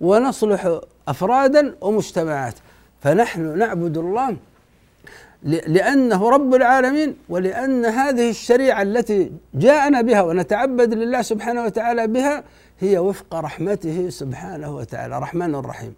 ونصلح 0.00 0.78
أفرادا 1.08 1.74
ومجتمعات. 1.80 2.54
فنحن 3.00 3.58
نعبد 3.58 3.96
الله 3.96 4.36
لأنه 5.42 6.30
رب 6.30 6.54
العالمين 6.54 7.16
ولأن 7.28 7.84
هذه 7.84 8.30
الشريعة 8.30 8.82
التي 8.82 9.32
جاءنا 9.54 10.00
بها 10.00 10.22
ونتعبد 10.22 10.94
لله 10.94 11.22
سبحانه 11.22 11.64
وتعالى 11.64 12.06
بها 12.06 12.44
هي 12.80 12.98
وفق 12.98 13.34
رحمته 13.34 14.08
سبحانه 14.10 14.76
وتعالى. 14.76 15.18
رحمن 15.18 15.54
الرحيم. 15.54 15.94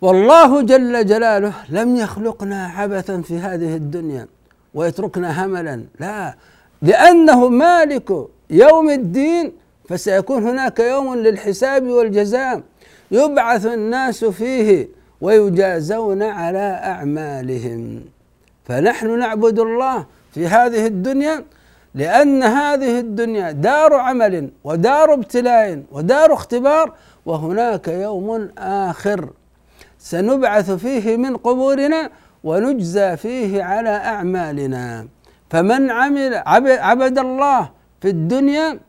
والله 0.00 0.62
جل 0.62 1.06
جلاله 1.06 1.52
لم 1.68 1.96
يخلقنا 1.96 2.66
عبثا 2.66 3.20
في 3.20 3.38
هذه 3.38 3.76
الدنيا 3.76 4.26
ويتركنا 4.74 5.44
هملا. 5.44 5.84
لا 6.00 6.34
لأنه 6.82 7.48
مالك 7.48 8.26
يوم 8.50 8.90
الدين 8.90 9.52
فسيكون 9.88 10.42
هناك 10.42 10.80
يوم 10.80 11.14
للحساب 11.14 11.86
والجزاء 11.86 12.62
يبعث 13.10 13.66
الناس 13.66 14.24
فيه 14.24 14.88
ويجازون 15.20 16.22
على 16.22 16.80
أعمالهم. 16.84 18.04
فنحن 18.64 19.18
نعبد 19.18 19.58
الله 19.58 20.06
في 20.30 20.46
هذه 20.46 20.86
الدنيا 20.86 21.44
لأن 21.94 22.42
هذه 22.42 23.00
الدنيا 23.00 23.52
دار 23.52 23.94
عمل 23.94 24.50
ودار 24.64 25.14
ابتلاء 25.14 25.82
ودار 25.92 26.32
اختبار 26.32 26.94
وهناك 27.26 27.88
يوم 27.88 28.48
آخر 28.58 29.30
سنبعث 29.98 30.70
فيه 30.70 31.16
من 31.16 31.36
قبورنا 31.36 32.10
ونجزى 32.44 33.16
فيه 33.16 33.62
على 33.62 33.88
أعمالنا. 33.90 35.06
فمن 35.50 35.90
عمل 35.90 36.42
عبد 36.46 37.18
الله 37.18 37.70
في 38.00 38.08
الدنيا 38.08 38.80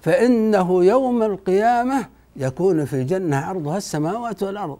فإنه 0.00 0.84
يوم 0.84 1.22
القيامة 1.22 2.06
يكون 2.36 2.84
في 2.84 2.94
الجنة 2.94 3.36
عرضها 3.36 3.76
السماوات 3.76 4.42
والأرض. 4.42 4.78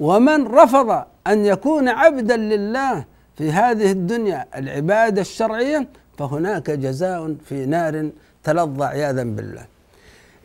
ومن 0.00 0.46
رفض 0.46 1.04
أن 1.26 1.46
يكون 1.46 1.88
عبدا 1.88 2.36
لله 2.36 3.04
في 3.38 3.52
هذه 3.52 3.90
الدنيا 3.90 4.46
العبادة 4.56 5.20
الشرعية 5.20 5.88
فهناك 6.18 6.70
جزاء 6.70 7.34
في 7.48 7.66
نار 7.66 8.10
تلظى 8.44 8.84
عياذا 8.84 9.22
بالله. 9.22 9.64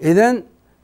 إذا 0.02 0.42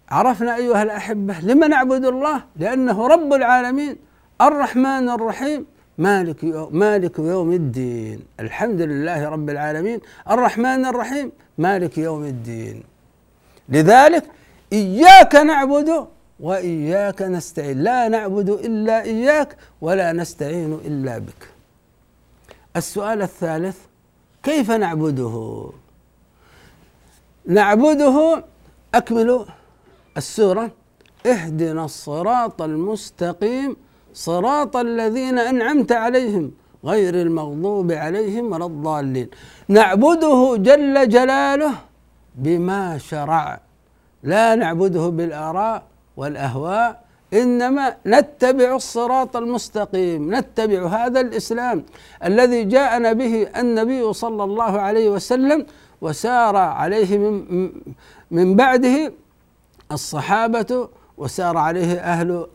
عرفنا 0.09 0.55
أيها 0.55 0.83
الأحبة 0.83 1.39
لما 1.39 1.67
نعبد 1.67 2.05
الله؟ 2.05 2.43
لأنه 2.55 3.07
رب 3.07 3.33
العالمين 3.33 3.95
الرحمن 4.41 5.09
الرحيم 5.09 5.65
مالك 5.97 6.43
مالك 6.71 7.19
يوم 7.19 7.51
الدين. 7.53 8.19
الحمد 8.39 8.81
لله 8.81 9.29
رب 9.29 9.49
العالمين 9.49 9.99
الرحمن 10.29 10.85
الرحيم 10.85 11.31
مالك 11.57 11.97
يوم 11.97 12.23
الدين. 12.23 12.83
لذلك 13.69 14.23
إياك 14.73 15.35
نعبد 15.35 16.07
وإياك 16.39 17.21
نستعين. 17.21 17.83
لا 17.83 18.07
نعبد 18.07 18.49
إلا 18.49 19.01
إياك 19.01 19.55
ولا 19.81 20.11
نستعين 20.13 20.73
إلا 20.85 21.17
بك. 21.17 21.58
السؤال 22.75 23.21
الثالث 23.21 23.77
كيف 24.43 24.71
نعبده؟ 24.71 25.69
نعبده 27.47 28.43
أكمل 28.95 29.45
السورة 30.17 30.71
اهدنا 31.25 31.85
الصراط 31.85 32.61
المستقيم 32.61 33.75
صراط 34.13 34.75
الذين 34.77 35.39
أنعمت 35.39 35.91
عليهم 35.91 36.51
غير 36.85 37.15
المغضوب 37.21 37.91
عليهم 37.91 38.51
ولا 38.51 38.65
الضالين. 38.65 39.29
نعبده 39.67 40.55
جل 40.57 41.09
جلاله 41.09 41.73
بما 42.35 42.97
شرع. 42.97 43.61
لا 44.23 44.55
نعبده 44.55 45.09
بالآراء 45.09 45.83
والأهواء 46.17 47.08
إنما 47.33 47.95
نتبع 48.05 48.75
الصراط 48.75 49.37
المستقيم 49.37 50.35
نتبع 50.35 50.87
هذا 50.87 51.19
الإسلام 51.19 51.83
الذي 52.23 52.63
جاءنا 52.63 53.13
به 53.13 53.47
النبي 53.57 54.13
صلى 54.13 54.43
الله 54.43 54.79
عليه 54.79 55.09
وسلم 55.09 55.65
وسار 56.01 56.55
عليه 56.55 57.17
من 57.17 57.71
من 58.31 58.55
بعده 58.55 59.11
الصحابة 59.91 60.89
وسار 61.17 61.57
عليه 61.57 61.99
أهل 61.99 62.47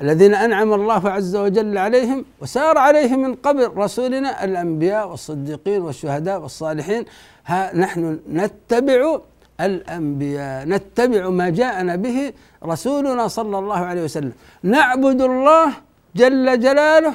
الذين 0.00 0.34
أنعم 0.34 0.72
الله 0.72 1.08
عز 1.10 1.36
وجل 1.36 1.78
عليهم 1.78 2.24
وسار 2.40 2.78
عليه 2.78 3.16
من 3.16 3.34
قبل 3.34 3.76
رسولنا 3.76 4.44
الأنبياء 4.44 5.08
والصديقين 5.10 5.82
والشهداء 5.82 6.40
والصالحين. 6.40 7.04
ها 7.46 7.76
نحن 7.76 8.20
نتبع 8.32 9.18
الأنبياء. 9.60 10.64
نتبع 10.68 11.28
ما 11.28 11.48
جاءنا 11.48 11.96
به 11.96 12.32
رسولنا 12.64 13.28
صلى 13.28 13.58
الله 13.58 13.78
عليه 13.78 14.04
وسلم. 14.04 14.32
نعبد 14.62 15.22
الله 15.22 15.72
جل 16.16 16.60
جلاله 16.60 17.14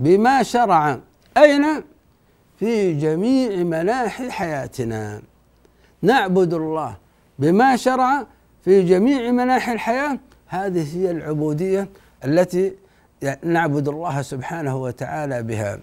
بما 0.00 0.42
شرع. 0.42 0.98
أين؟ 1.36 1.64
في 2.58 2.92
جميع 2.92 3.56
مناحي 3.56 4.30
حياتنا. 4.30 5.22
نعبد 6.02 6.54
الله 6.54 6.96
بما 7.38 7.76
شرع 7.76 8.26
في 8.64 8.82
جميع 8.82 9.30
مناحي 9.30 9.72
الحياة. 9.72 10.18
هذه 10.46 10.96
هي 10.96 11.10
العبودية 11.10 11.88
التي 12.24 12.72
نعبد 13.42 13.88
الله 13.88 14.22
سبحانه 14.22 14.76
وتعالى 14.76 15.42
بها. 15.42 15.78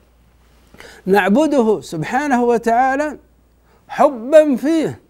نعبده 1.05 1.81
سبحانه 1.81 2.43
وتعالى 2.43 3.17
حبا 3.87 4.55
فيه. 4.55 5.04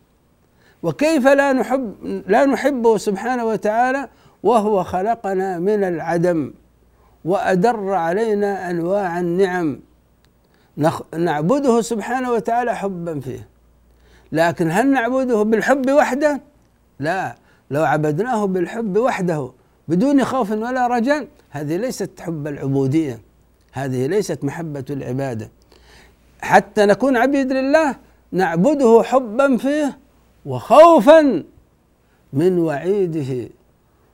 وكيف 0.86 1.28
لا 1.28 1.54
نحب 1.54 1.96
لا 2.28 2.46
نحبه 2.46 2.98
سبحانه 2.98 3.46
وتعالى؟ 3.46 4.10
وهو 4.44 4.84
خلقنا 4.84 5.60
من 5.60 5.84
العدم 5.84 6.54
وأدر 7.26 7.94
علينا 7.94 8.70
أنواع 8.70 9.20
النعم. 9.20 9.80
نعبده 11.18 11.82
سبحانه 11.82 12.32
وتعالى 12.32 12.76
حبا 12.76 13.20
فيه. 13.20 13.48
لكن 14.32 14.72
هل 14.72 14.92
نعبده 14.92 15.44
بالحب 15.44 15.92
وحده؟ 15.92 16.42
لا. 17.00 17.36
لو 17.72 17.84
عبدناه 17.84 18.46
بالحب 18.46 18.98
وحده 18.98 19.52
بدون 19.88 20.24
خوف 20.24 20.52
ولا 20.52 20.88
رجاء 20.88 21.28
هذه 21.50 21.78
ليست 21.78 22.12
حب 22.20 22.48
العبودية. 22.48 23.20
هذه 23.72 24.08
ليست 24.08 24.44
محبة 24.44 24.86
العبادة. 24.90 25.50
حتى 26.42 26.86
نكون 26.86 27.18
عبيد 27.18 27.52
لله 27.52 27.96
نعبده 28.32 29.02
حبا 29.06 29.58
فيه 29.58 30.05
وخوفا 30.46 31.44
من 32.34 32.60
وعيده 32.60 33.50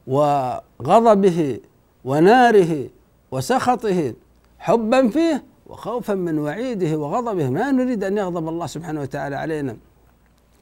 وغضبه 0.07 1.59
وناره 2.05 2.89
وسخطه 3.31 4.13
حبا 4.59 5.07
فيه 5.09 5.43
وخوفا 5.67 6.13
من 6.13 6.39
وعيده 6.39 6.97
وغضبه. 6.97 7.49
ما 7.49 7.71
نريد 7.71 8.03
أن 8.03 8.17
يغضب 8.17 8.47
الله 8.47 8.65
سبحانه 8.65 9.01
وتعالى 9.01 9.35
علينا 9.35 9.77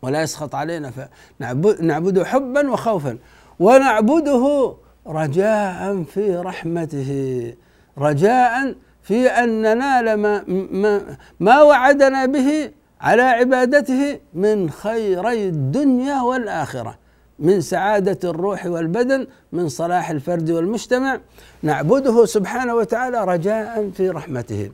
ولا 0.02 0.22
يسخط 0.22 0.56
علينا. 0.56 0.92
فنعبده 1.40 2.26
حبا 2.26 2.72
وخوفا 2.72 3.18
ونعبده 3.60 4.76
رجاء 5.08 6.04
في 6.04 6.36
رحمته. 6.36 7.54
رجاء 7.98 8.76
في 9.04 9.28
أن 9.28 9.62
ننال 9.62 10.14
ما, 10.14 10.44
ما, 10.72 11.18
ما 11.40 11.62
وعدنا 11.62 12.26
به 12.26 12.72
على 13.02 13.22
عبادته 13.22 14.20
من 14.34 14.70
خيري 14.70 15.48
الدنيا 15.48 16.22
والآخرة 16.22 16.98
من 17.40 17.62
سعادة 17.62 18.30
الروح 18.30 18.66
والبدن 18.66 19.28
من 19.52 19.70
صلاح 19.70 20.10
الفرد 20.10 20.52
والمجتمع. 20.52 21.20
نعبده 21.64 22.26
سبحانه 22.26 22.76
وتعالى 22.76 23.26
رجاء 23.26 23.90
في 23.90 24.10
رحمته. 24.10 24.72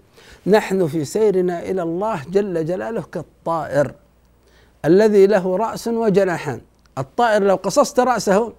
نحن 0.48 0.88
في 0.88 1.06
سيرنا 1.06 1.64
إلى 1.64 1.84
الله 1.84 2.22
جل 2.30 2.66
جلاله 2.66 3.02
كالطائر 3.02 3.92
الذي 4.86 5.28
له 5.28 5.58
رأس 5.58 5.88
وجناحان. 5.88 6.62
الطائر 6.98 7.44
لو 7.44 7.56
قصصت 7.56 8.00
رأسه 8.00 8.54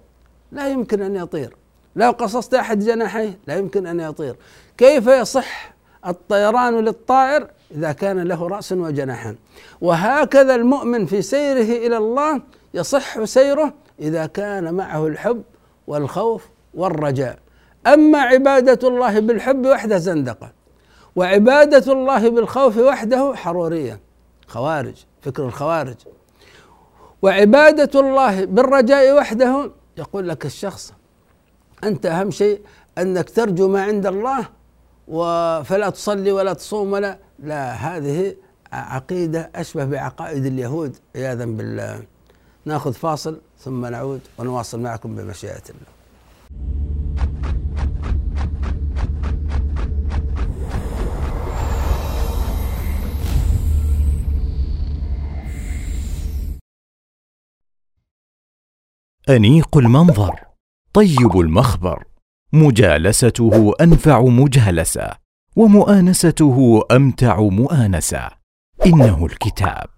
لا 0.51 0.67
يمكن 0.67 1.01
أن 1.01 1.15
يطير. 1.15 1.55
لو 1.95 2.11
قصصت 2.11 2.53
أحد 2.53 2.79
جناحيه 2.79 3.39
لا 3.47 3.55
يمكن 3.55 3.87
أن 3.87 3.99
يطير. 3.99 4.35
كيف 4.77 5.07
يصح 5.07 5.73
الطيران 6.05 6.79
للطائر؟ 6.79 7.47
إذا 7.71 7.91
كان 7.91 8.19
له 8.19 8.47
رأس 8.47 8.71
وجناحان. 8.71 9.35
وهكذا 9.81 10.55
المؤمن 10.55 11.05
في 11.05 11.21
سيره 11.21 11.87
إلى 11.87 11.97
الله 11.97 12.41
يصح 12.73 13.23
سيره 13.23 13.73
إذا 13.99 14.25
كان 14.25 14.73
معه 14.73 15.07
الحب 15.07 15.43
والخوف 15.87 16.47
والرجاء. 16.73 17.39
أما 17.87 18.19
عبادة 18.19 18.87
الله 18.87 19.19
بالحب 19.19 19.65
وحده 19.65 19.97
زندقة 19.97 20.51
وعبادة 21.15 21.93
الله 21.93 22.29
بالخوف 22.29 22.77
وحده 22.77 23.35
حرورية 23.35 23.99
خوارج 24.47 24.95
فكر 25.21 25.45
الخوارج. 25.45 25.95
وعبادة 27.21 27.99
الله 27.99 28.45
بالرجاء 28.45 29.17
وحده 29.17 29.71
يقول 29.97 30.29
لك 30.29 30.45
الشخص 30.45 30.93
أنت 31.83 32.05
أهم 32.05 32.31
شيء 32.31 32.61
أنك 32.97 33.29
ترجو 33.29 33.67
ما 33.67 33.83
عند 33.83 34.05
الله 34.05 34.45
فلا 35.63 35.89
تصلي 35.89 36.31
ولا 36.31 36.53
تصوم 36.53 36.93
ولا 36.93 37.17
لا 37.39 37.73
هذه 37.73 38.35
عقيدة 38.71 39.51
أشبه 39.55 39.85
بعقائد 39.85 40.45
اليهود 40.45 40.95
عياذا 41.15 41.45
بالله. 41.45 42.03
ناخذ 42.65 42.93
فاصل 42.93 43.41
ثم 43.59 43.85
نعود 43.85 44.21
ونواصل 44.37 44.79
معكم 44.79 45.15
بمشيئة 45.15 45.63
الله. 45.69 45.97
أنيق 59.29 59.77
المنظر 59.77 60.39
طيب 60.93 61.39
المخبر 61.39 62.03
مجالسته 62.53 63.73
أنفع 63.81 64.21
مجالسة. 64.21 65.26
ومؤانسته 65.57 66.83
أمتع 66.91 67.39
مؤانسة. 67.41 68.29
إنه 68.85 69.25
الكتاب. 69.25 69.89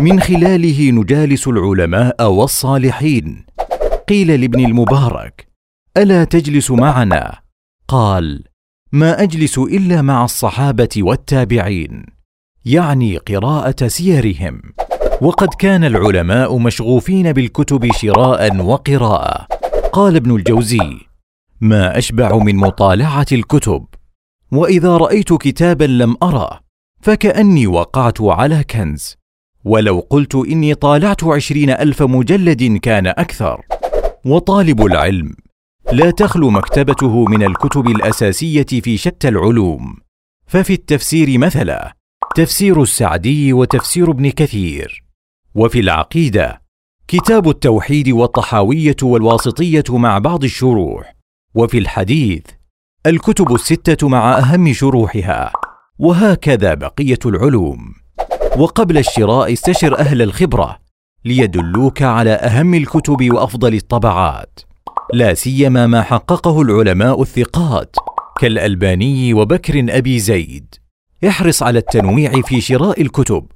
من 0.00 0.20
خلاله 0.20 0.90
نجالس 0.90 1.48
العلماء 1.48 2.30
والصالحين. 2.30 3.46
قيل 4.08 4.40
لابن 4.40 4.64
المبارك 4.64 5.48
ألا 5.96 6.24
تجلس 6.24 6.70
معنا؟ 6.70 7.38
قال 7.88 8.44
ما 8.92 9.22
أجلس 9.22 9.58
إلا 9.58 10.02
مع 10.02 10.24
الصحابة 10.24 10.88
والتابعين. 10.98 12.06
يعني 12.64 13.16
قراءة 13.16 13.86
سيرهم. 13.86 14.62
وقد 15.22 15.48
كان 15.58 15.84
العلماء 15.84 16.58
مشغوفين 16.58 17.32
بالكتب 17.32 17.92
شراء 17.92 18.56
وقراءة. 18.56 19.46
قال 19.92 20.16
ابن 20.16 20.36
الجوزي 20.36 20.98
ما 21.60 21.98
أشبع 21.98 22.36
من 22.36 22.56
مطالعة 22.56 23.26
الكتب. 23.32 23.89
وإذا 24.52 24.96
رأيت 24.96 25.32
كتابا 25.32 25.84
لم 25.84 26.16
أرى 26.22 26.60
فكأني 27.02 27.66
وقعت 27.66 28.20
على 28.20 28.64
كنز. 28.64 29.16
ولو 29.64 30.06
قلت 30.10 30.34
إني 30.34 30.74
طالعت 30.74 31.24
عشرين 31.24 31.70
ألف 31.70 32.02
مجلد 32.02 32.76
كان 32.76 33.06
أكثر. 33.06 33.60
وطالب 34.24 34.86
العلم 34.86 35.34
لا 35.92 36.10
تخلو 36.10 36.50
مكتبته 36.50 37.24
من 37.24 37.42
الكتب 37.42 37.86
الأساسية 37.88 38.66
في 38.82 38.96
شتى 38.96 39.28
العلوم. 39.28 39.96
ففي 40.46 40.72
التفسير 40.72 41.38
مثلا 41.38 41.96
تفسير 42.36 42.82
السعدي 42.82 43.52
وتفسير 43.52 44.10
ابن 44.10 44.30
كثير. 44.30 45.04
وفي 45.54 45.80
العقيدة 45.80 46.62
كتاب 47.08 47.48
التوحيد 47.48 48.08
والطحاوية 48.08 48.96
والواسطية 49.02 49.84
مع 49.90 50.18
بعض 50.18 50.44
الشروح. 50.44 51.16
وفي 51.54 51.78
الحديث 51.78 52.42
الكتب 53.06 53.54
الستة 53.54 54.08
مع 54.08 54.38
أهم 54.38 54.72
شروحها. 54.72 55.52
وهكذا 55.98 56.74
بقية 56.74 57.18
العلوم. 57.26 57.94
وقبل 58.56 58.98
الشراء 58.98 59.52
استشر 59.52 59.98
أهل 59.98 60.22
الخبرة 60.22 60.78
ليدلوك 61.24 62.02
على 62.02 62.30
أهم 62.30 62.74
الكتب 62.74 63.32
وأفضل 63.32 63.74
الطبعات. 63.74 64.60
لا 65.12 65.34
سيما 65.34 65.86
ما 65.86 66.02
حققه 66.02 66.62
العلماء 66.62 67.22
الثقات 67.22 67.96
كالألباني 68.40 69.34
وبكر 69.34 69.86
أبي 69.88 70.18
زيد. 70.18 70.74
احرص 71.28 71.62
على 71.62 71.78
التنويع 71.78 72.42
في 72.42 72.60
شراء 72.60 73.00
الكتب 73.00 73.46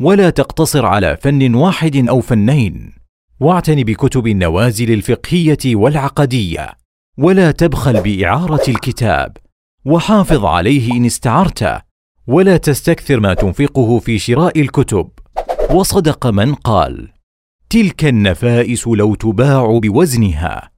ولا 0.00 0.30
تقتصر 0.30 0.86
على 0.86 1.16
فن 1.16 1.54
واحد 1.54 2.08
أو 2.08 2.20
فنين. 2.20 2.92
واعتن 3.40 3.82
بكتب 3.82 4.26
النوازل 4.26 4.92
الفقهية 4.92 5.76
والعقدية. 5.76 6.81
ولا 7.18 7.50
تبخل 7.50 8.00
بإعارة 8.00 8.62
الكتاب 8.68 9.36
وحافظ 9.84 10.44
عليه 10.44 10.92
إن 10.92 11.04
استعرته 11.04 11.80
ولا 12.26 12.56
تستكثر 12.56 13.20
ما 13.20 13.34
تنفقه 13.34 13.98
في 13.98 14.18
شراء 14.18 14.60
الكتب. 14.60 15.08
وصدق 15.70 16.26
من 16.26 16.54
قال 16.54 17.08
تلك 17.70 18.04
النفائس 18.04 18.88
لو 18.88 19.14
تباع 19.14 19.78
بوزنها 19.78 20.70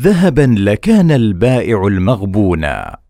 ذهبا 0.00 0.54
لكان 0.58 1.10
البائع 1.10 1.86
المغبونا 1.86 3.05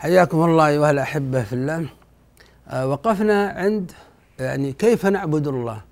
حياكم 0.00 0.44
الله 0.44 0.68
أيها 0.68 0.90
الأحبة 0.90 1.42
في 1.42 1.52
الله. 1.52 1.86
آه، 2.68 2.86
وقفنا 2.86 3.48
عند 3.48 3.92
يعني 4.38 4.72
كيف 4.72 5.06
نعبد 5.06 5.46
الله؟ 5.46 5.82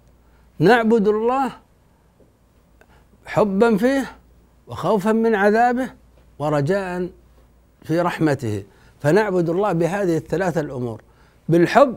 نعبد 0.58 1.08
الله 1.08 1.52
حبا 3.26 3.76
فيه 3.76 4.16
وخوفا 4.66 5.12
من 5.12 5.34
عذابه 5.34 5.90
ورجاء 6.38 7.08
في 7.82 8.00
رحمته. 8.00 8.64
فنعبد 9.00 9.48
الله 9.48 9.72
بهذه 9.72 10.16
الثلاثه 10.16 10.60
الأمور 10.60 11.02
بالحب 11.48 11.96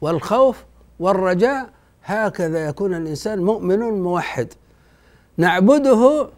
والخوف 0.00 0.64
والرجاء. 1.00 1.70
هكذا 2.04 2.66
يكون 2.66 2.94
الإنسان 2.94 3.38
مؤمن 3.38 3.78
موحد. 3.78 4.48
نعبده 5.36 6.28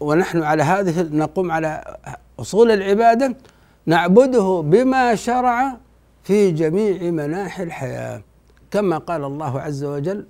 ونحن 0.00 0.42
على 0.42 0.62
هذه 0.62 1.02
نقوم 1.02 1.50
على 1.50 1.96
أصول 2.40 2.70
العبادة 2.70 3.36
نعبده 3.86 4.62
بما 4.64 5.14
شرع 5.14 5.76
في 6.22 6.50
جميع 6.50 7.10
مناحي 7.10 7.62
الحياة 7.62 8.22
كما 8.70 8.98
قال 8.98 9.24
الله 9.24 9.60
عز 9.60 9.84
وجل 9.84 10.24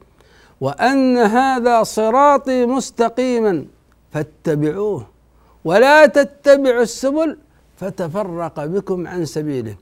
وأن 0.60 1.16
هذا 1.16 1.82
صراطي 1.82 2.66
مستقيما 2.66 3.64
فاتبعوه 4.12 5.06
ولا 5.64 6.06
تتبعوا 6.06 6.82
السبل 6.82 7.38
فتفرق 7.76 8.64
بكم 8.64 9.06
عن 9.06 9.24
سبيله 9.24 9.76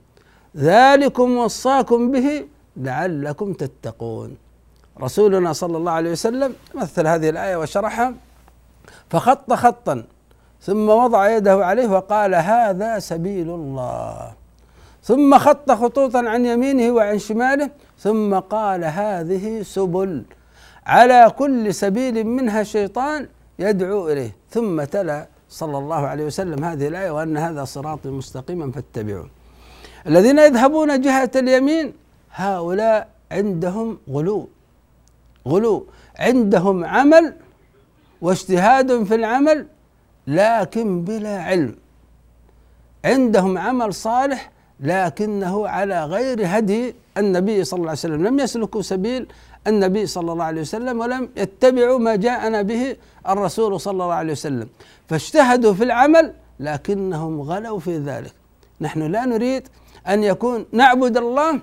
ذلكم 0.57 1.37
وصاكم 1.37 2.11
به 2.11 2.47
لعلكم 2.77 3.53
تتقون. 3.53 4.37
رسولنا 5.01 5.53
صلى 5.53 5.77
الله 5.77 5.93
عليه 5.93 6.11
وسلم 6.11 6.55
مثل 6.75 7.07
هذه 7.07 7.29
الآية 7.31 7.57
وشرحها 7.57 8.15
فخط 9.11 9.53
خطا 9.53 10.05
ثم 10.63 10.89
وضع 10.89 11.37
يده 11.37 11.67
عليه 11.67 11.89
وقال 11.89 12.35
هذا 12.35 12.99
سبيل 12.99 13.51
الله. 13.51 14.33
ثم 15.03 15.39
خط 15.39 15.71
خطوطا 15.71 16.19
عن 16.19 16.47
يمينه 16.47 16.93
وعن 16.93 17.19
شماله 17.19 17.71
ثم 17.99 18.39
قال 18.39 18.85
هذه 18.85 19.63
سبل. 19.63 20.23
على 20.87 21.33
كل 21.39 21.75
سبيل 21.75 22.25
منها 22.25 22.63
شيطان 22.63 23.29
يدعو 23.59 24.09
إليه. 24.09 24.37
ثم 24.51 24.85
تلا 24.85 25.27
صلى 25.49 25.79
الله 25.79 26.07
عليه 26.07 26.25
وسلم 26.27 26.65
هذه 26.65 26.89
الآية 26.89 27.11
وأن 27.11 27.37
هذا 27.37 27.65
صراطي 27.65 28.09
مستقيما 28.09 28.73
فاتبعوه. 28.73 29.29
الذين 30.07 30.39
يذهبون 30.39 31.01
جهة 31.01 31.31
اليمين 31.37 31.93
هؤلاء 32.35 33.09
عندهم 33.33 33.99
غلو. 34.11 34.49
غلو. 35.49 35.87
عندهم 36.19 36.85
عمل 36.85 37.35
واجتهاد 38.21 39.03
في 39.05 39.15
العمل 39.15 39.67
لكن 40.27 41.05
بلا 41.05 41.43
علم. 41.43 41.75
عندهم 43.05 43.59
عمل 43.59 43.95
صالح 43.95 44.51
لكنه 44.81 45.69
على 45.69 46.05
غير 46.05 46.43
هدي. 46.45 46.95
النبي 47.19 47.65
صلى 47.65 47.79
الله 47.79 47.89
عليه 47.89 47.99
وسلم 47.99 48.27
لم 48.27 48.41
يسلكوا 48.41 48.83
سبيل 48.83 49.27
النبي 49.67 50.07
صلى 50.07 50.33
الله 50.33 50.45
عليه 50.45 50.61
وسلم 50.61 51.01
ولم 51.01 51.29
يتبعوا 51.37 51.99
ما 51.99 52.17
جاءنا 52.17 52.63
به 52.63 52.97
الرسول 53.29 53.81
صلى 53.81 53.93
الله 53.93 54.15
عليه 54.15 54.33
وسلم. 54.33 54.69
فاجتهدوا 55.09 55.75
في 55.75 55.85
العمل 55.85 56.33
لكنهم 56.61 57.41
غلوا 57.41 57.79
في 57.79 57.99
ذلك. 57.99 58.33
نحن 58.81 59.03
لا 59.03 59.25
نريد 59.25 59.69
أن 60.09 60.25
يكون 60.25 60.67
نعبد 60.73 61.17
الله 61.17 61.61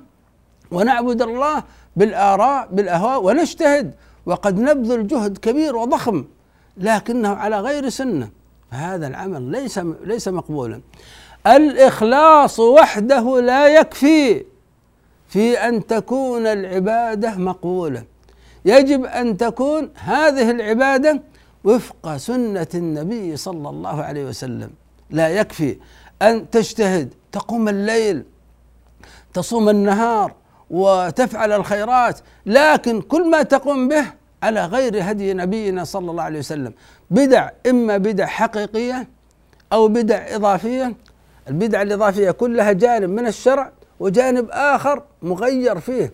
ونعبد 0.71 1.21
الله 1.21 1.63
بالآراء 1.95 2.67
بالأهواء 2.71 3.23
ونجتهد. 3.23 3.93
وقد 4.25 4.59
نبذل 4.59 5.07
جهد 5.07 5.37
كبير 5.37 5.75
وضخم 5.75 6.25
لكنه 6.77 7.29
على 7.29 7.59
غير 7.59 7.89
سنة. 7.89 8.29
فهذا 8.71 9.08
العمل 9.08 9.41
ليس 9.41 9.79
ليس 10.03 10.27
مقبولا. 10.27 10.82
الإخلاص 11.47 12.60
وحده 12.60 13.39
لا 13.41 13.67
يكفي 13.67 14.45
في 15.27 15.58
أن 15.58 15.88
تكون 15.88 16.47
العبادة 16.47 17.36
مقبولة. 17.36 18.03
يجب 18.65 19.05
أن 19.05 19.38
تكون 19.38 19.89
هذه 19.95 20.51
العبادة 20.51 21.21
وفق 21.63 22.17
سنة 22.17 22.67
النبي 22.75 23.38
صلى 23.38 23.69
الله 23.69 24.03
عليه 24.03 24.25
وسلم. 24.25 24.69
لا 25.10 25.29
يكفي 25.29 25.77
أن 26.21 26.49
تجتهد 26.49 27.13
تقوم 27.32 27.69
الليل 27.69 28.23
تصوم 29.34 29.69
النهار 29.69 30.34
وتفعل 30.69 31.51
الخيرات 31.51 32.19
لكن 32.45 33.01
كل 33.01 33.29
ما 33.29 33.43
تقوم 33.43 33.88
به 33.88 34.05
على 34.43 34.65
غير 34.65 35.12
هدي 35.12 35.34
نبينا 35.34 35.84
صلى 35.84 36.12
الله 36.12 36.23
عليه 36.23 36.39
وسلم. 36.39 36.73
بدع 37.12 37.49
إما 37.69 37.97
بدع 37.97 38.25
حقيقية 38.25 39.08
أو 39.73 39.88
بدع 39.88 40.36
إضافية. 40.36 40.93
البدع 41.47 41.82
الإضافية 41.82 42.32
كلها 42.32 42.71
جانب 42.71 43.10
من 43.10 43.28
الشرع 43.28 43.71
وجانب 43.99 44.47
آخر 44.52 45.04
مغير 45.21 45.80
فيه. 45.80 46.13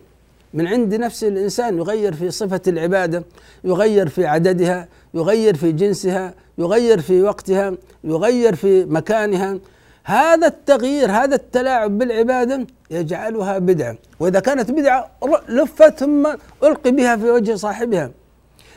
من 0.54 0.66
عند 0.66 0.94
نفس 0.94 1.24
الإنسان 1.24 1.78
يغير 1.78 2.14
في 2.14 2.30
صفة 2.30 2.60
العبادة 2.68 3.24
يغير 3.64 4.08
في 4.08 4.26
عددها 4.26 4.88
يغير 5.14 5.56
في 5.56 5.72
جنسها 5.72 6.34
يغير 6.58 7.00
في 7.00 7.22
وقتها 7.22 7.72
يغير 8.04 8.54
في 8.54 8.84
مكانها 8.84 9.58
هذا 10.06 10.46
التغيير 10.46 11.10
هذا 11.10 11.34
التلاعب 11.34 11.98
بالعبادة 11.98 12.66
يجعلها 12.90 13.58
بدعة. 13.58 13.96
وإذا 14.20 14.40
كانت 14.40 14.70
بدعة 14.70 15.10
لفت 15.48 15.98
ثم 15.98 16.26
ألقي 16.62 16.90
بها 16.90 17.16
في 17.16 17.30
وجه 17.30 17.54
صاحبها. 17.54 18.10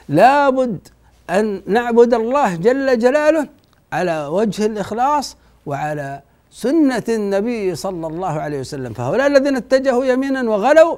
لابد 0.10 0.88
أن 1.30 1.62
نعبد 1.66 2.14
الله 2.14 2.56
جل 2.56 3.00
جلاله 3.00 3.48
على 3.94 4.26
وجه 4.26 4.66
الإخلاص 4.66 5.38
وعلى 5.66 6.22
سنة 6.52 7.04
النبي 7.10 7.76
صلى 7.76 8.08
الله 8.08 8.40
عليه 8.40 8.60
وسلم. 8.60 8.94
فهؤلاء 8.94 9.28
الذين 9.28 9.56
اتجهوا 9.56 10.06
يمينا 10.06 10.50
وغلوا 10.50 10.98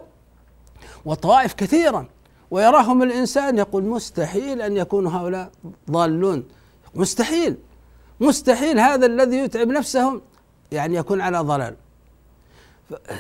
وطوائف 1.06 1.54
كثيرة 1.54 2.08
ويراهم 2.52 3.04
الإنسان 3.04 3.58
يقول 3.58 3.84
مستحيل 3.84 4.62
أن 4.62 4.78
يكونوا 4.78 5.12
هؤلاء 5.12 5.50
ضالون. 5.92 6.44
مستحيل. 6.96 7.58
مستحيل 8.22 8.80
هذا 8.80 9.06
الذي 9.06 9.38
يتعب 9.38 9.68
نفسه 9.68 10.22
يعني 10.72 10.96
يكون 10.96 11.22
على 11.22 11.40
ضلال. 11.40 11.76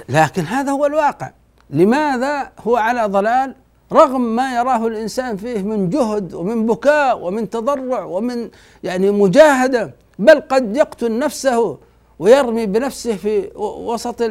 لكن 0.09 0.43
هذا 0.43 0.71
هو 0.71 0.85
الواقع. 0.85 1.31
لماذا 1.69 2.51
هو 2.59 2.75
على 2.75 3.05
ضلال؟ 3.05 3.55
رغم 3.91 4.21
ما 4.21 4.55
يراه 4.55 4.87
الإنسان 4.87 5.37
فيه 5.37 5.61
من 5.61 5.89
جهد 5.89 6.33
ومن 6.33 6.65
بكاء 6.65 7.19
ومن 7.19 7.49
تضرع 7.49 8.03
ومن 8.03 8.49
يعني 8.83 9.11
مجاهدة 9.11 9.93
بل 10.19 10.41
قد 10.41 10.77
يقتل 10.77 11.19
نفسه 11.19 11.77
ويرمي 12.19 12.65
بنفسه 12.65 13.15
في 13.15 13.51
وسط 13.55 14.21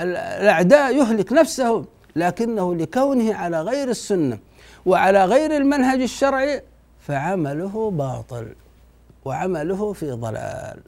الأعداء 0.00 0.96
يهلك 0.96 1.32
نفسه. 1.32 1.84
لكنه 2.16 2.74
لكونه 2.74 3.34
على 3.34 3.62
غير 3.62 3.88
السنة 3.88 4.38
وعلى 4.86 5.24
غير 5.24 5.56
المنهج 5.56 6.00
الشرعي 6.00 6.62
فعمله 7.00 7.90
باطل. 7.90 8.46
وعمله 9.24 9.92
في 9.92 10.10
ضلال. 10.10 10.80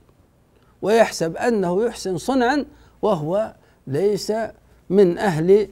ويحسب 0.83 1.37
أنه 1.37 1.85
يحسن 1.85 2.18
صنعا 2.18 2.64
وهو 3.03 3.55
ليس 3.87 4.33
من 4.90 5.18
أهل 5.18 5.68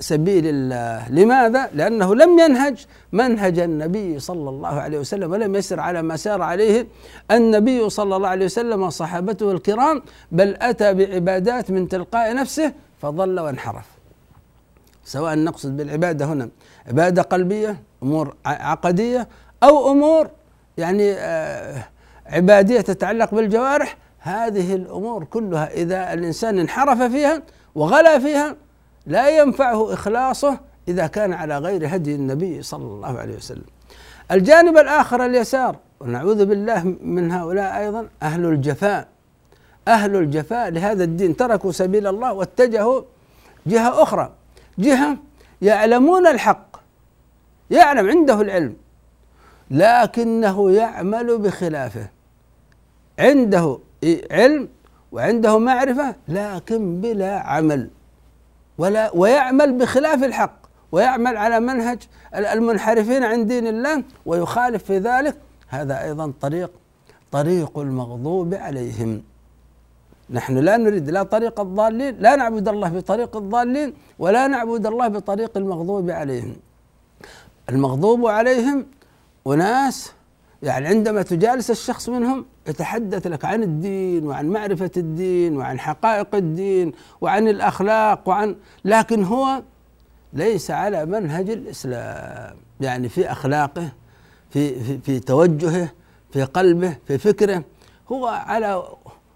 سبيل 0.00 0.46
الله. 0.46 1.08
لماذا؟ 1.08 1.70
لأنه 1.74 2.14
لم 2.14 2.38
ينهج 2.38 2.86
منهج 3.12 3.58
النبي 3.58 4.18
صلى 4.18 4.50
الله 4.50 4.68
عليه 4.68 4.98
وسلم 4.98 5.32
ولم 5.32 5.54
يسر 5.56 5.80
على 5.80 6.02
ما 6.02 6.16
سار 6.16 6.42
عليه 6.42 6.86
النبي 7.30 7.90
صلى 7.90 8.16
الله 8.16 8.28
عليه 8.28 8.44
وسلم 8.44 8.82
وصحابته 8.82 9.52
الكرام 9.52 10.02
بل 10.32 10.56
أتى 10.60 10.94
بعبادات 10.94 11.70
من 11.70 11.88
تلقاء 11.88 12.34
نفسه 12.34 12.72
فضل 13.02 13.40
وانحرف. 13.40 13.86
سواء 15.04 15.34
نقصد 15.34 15.76
بالعبادة 15.76 16.24
هنا 16.24 16.48
عبادة 16.86 17.22
قلبية 17.22 17.82
أمور 18.02 18.34
عقدية 18.46 19.28
أو 19.62 19.90
أمور 19.90 20.30
يعني 20.78 21.12
آه، 21.12 21.84
عبادية 22.32 22.80
تتعلق 22.80 23.34
بالجوارح 23.34 23.96
هذه 24.18 24.74
الأمور 24.74 25.24
كلها 25.24 25.72
إذا 25.72 26.12
الإنسان 26.12 26.58
انحرف 26.58 27.02
فيها 27.02 27.42
وغلا 27.74 28.18
فيها 28.18 28.56
لا 29.06 29.28
ينفعه 29.28 29.92
إخلاصه 29.92 30.60
إذا 30.88 31.06
كان 31.06 31.32
على 31.32 31.58
غير 31.58 31.96
هدي 31.96 32.14
النبي 32.14 32.62
صلى 32.62 32.84
الله 32.84 33.18
عليه 33.18 33.36
وسلم. 33.36 33.64
الجانب 34.30 34.78
الآخر 34.78 35.24
اليسار 35.24 35.76
ونعوذ 36.00 36.44
بالله 36.44 36.96
من 37.02 37.32
هؤلاء 37.32 37.78
أيضا 37.78 38.08
أهل 38.22 38.44
الجفاء. 38.44 39.08
أهل 39.88 40.16
الجفاء 40.16 40.70
لهذا 40.70 41.04
الدين 41.04 41.36
تركوا 41.36 41.72
سبيل 41.72 42.06
الله 42.06 42.32
واتجهوا 42.32 43.02
جهة 43.66 44.02
أخرى. 44.02 44.32
جهة 44.78 45.16
يعلمون 45.62 46.26
الحق 46.26 46.76
يعلم 47.70 48.08
عنده 48.08 48.40
العلم 48.40 48.76
لكنه 49.70 50.70
يعمل 50.70 51.38
بخلافه. 51.38 52.21
عنده 53.18 53.78
علم 54.30 54.68
وعنده 55.12 55.58
معرفة 55.58 56.16
لكن 56.28 57.00
بلا 57.00 57.38
عمل. 57.38 57.90
ولا 58.78 59.10
ويعمل 59.14 59.78
بخلاف 59.78 60.24
الحق 60.24 60.56
ويعمل 60.92 61.36
على 61.36 61.60
منهج 61.60 61.98
المنحرفين 62.34 63.24
عن 63.24 63.46
دين 63.46 63.66
الله 63.66 64.04
ويخالف 64.26 64.84
في 64.84 64.98
ذلك. 64.98 65.36
هذا 65.68 66.02
أيضا 66.04 66.32
طريق 66.40 66.70
طريق 67.30 67.78
المغضوب 67.78 68.54
عليهم. 68.54 69.22
نحن 70.30 70.58
لا 70.58 70.76
نريد 70.76 71.10
لا 71.10 71.22
طريق 71.22 71.60
الضالين 71.60 72.16
لا 72.18 72.36
نعبد 72.36 72.68
الله 72.68 72.88
بطريق 72.88 73.36
الضالين 73.36 73.94
ولا 74.18 74.46
نعبد 74.46 74.86
الله 74.86 75.08
بطريق 75.08 75.56
المغضوب 75.56 76.10
عليهم. 76.10 76.56
المغضوب 77.68 78.26
عليهم 78.26 78.86
أناس 79.46 80.12
يعني 80.62 80.86
عندما 80.86 81.22
تجالس 81.22 81.70
الشخص 81.70 82.08
منهم 82.08 82.44
يتحدث 82.68 83.26
لك 83.26 83.44
عن 83.44 83.62
الدين 83.62 84.26
وعن 84.26 84.48
معرفة 84.48 84.90
الدين 84.96 85.56
وعن 85.56 85.80
حقائق 85.80 86.34
الدين 86.34 86.92
وعن 87.20 87.48
الأخلاق 87.48 88.28
وعن 88.28 88.56
لكن 88.84 89.24
هو 89.24 89.62
ليس 90.32 90.70
على 90.70 91.06
منهج 91.06 91.50
الإسلام. 91.50 92.56
يعني 92.80 93.08
في 93.08 93.32
أخلاقه 93.32 93.88
في 94.50 94.80
في, 94.84 94.98
في 94.98 95.20
توجهه 95.20 95.88
في 96.30 96.44
قلبه 96.44 96.96
في 97.06 97.18
فكره 97.18 97.64
هو 98.12 98.26
على 98.26 98.82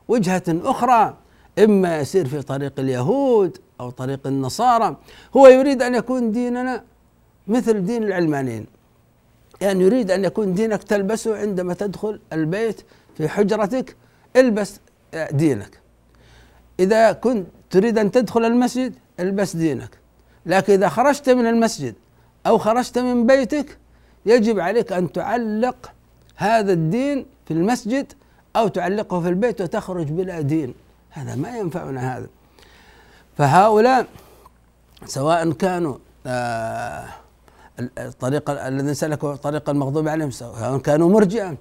وجهة 0.08 0.42
أخرى. 0.48 1.16
إما 1.58 1.98
يسير 2.00 2.26
في 2.26 2.42
طريق 2.42 2.72
اليهود 2.78 3.58
أو 3.80 3.90
طريق 3.90 4.26
النصارى 4.26 4.96
هو 5.36 5.46
يريد 5.46 5.82
أن 5.82 5.94
يكون 5.94 6.32
ديننا 6.32 6.84
مثل 7.48 7.84
دين 7.84 8.02
العلمانيين. 8.02 8.66
يعني 9.60 9.84
يريد 9.84 10.10
أن 10.10 10.24
يكون 10.24 10.54
دينك 10.54 10.82
تلبسه 10.82 11.38
عندما 11.38 11.74
تدخل 11.74 12.20
البيت 12.32 12.82
في 13.16 13.28
حجرتك 13.28 13.96
البس 14.36 14.80
دينك. 15.30 15.80
إذا 16.80 17.12
كنت 17.12 17.46
تريد 17.70 17.98
أن 17.98 18.10
تدخل 18.10 18.44
المسجد 18.44 18.94
البس 19.20 19.56
دينك. 19.56 19.98
لكن 20.46 20.72
إذا 20.72 20.88
خرجت 20.88 21.30
من 21.30 21.46
المسجد 21.46 21.94
أو 22.46 22.58
خرجت 22.58 22.98
من 22.98 23.26
بيتك 23.26 23.78
يجب 24.26 24.60
عليك 24.60 24.92
أن 24.92 25.12
تعلق 25.12 25.92
هذا 26.36 26.72
الدين 26.72 27.26
في 27.46 27.54
المسجد 27.54 28.12
أو 28.56 28.68
تعلقه 28.68 29.20
في 29.20 29.28
البيت 29.28 29.60
وتخرج 29.60 30.06
بلا 30.06 30.40
دين. 30.40 30.74
هذا 31.10 31.34
ما 31.34 31.58
ينفعنا 31.58 32.16
هذا. 32.16 32.26
فهؤلاء 33.38 34.06
سواء 35.06 35.52
كانوا 35.52 35.96
آه، 36.26 37.04
الطريق 37.98 38.50
الذين 38.50 38.94
سلكوا 38.94 39.36
طريق 39.36 39.70
المغضوب 39.70 40.08
عليهم 40.08 40.30
سواء 40.30 40.78
كانوا 40.78 41.10
مرجئا 41.10 41.56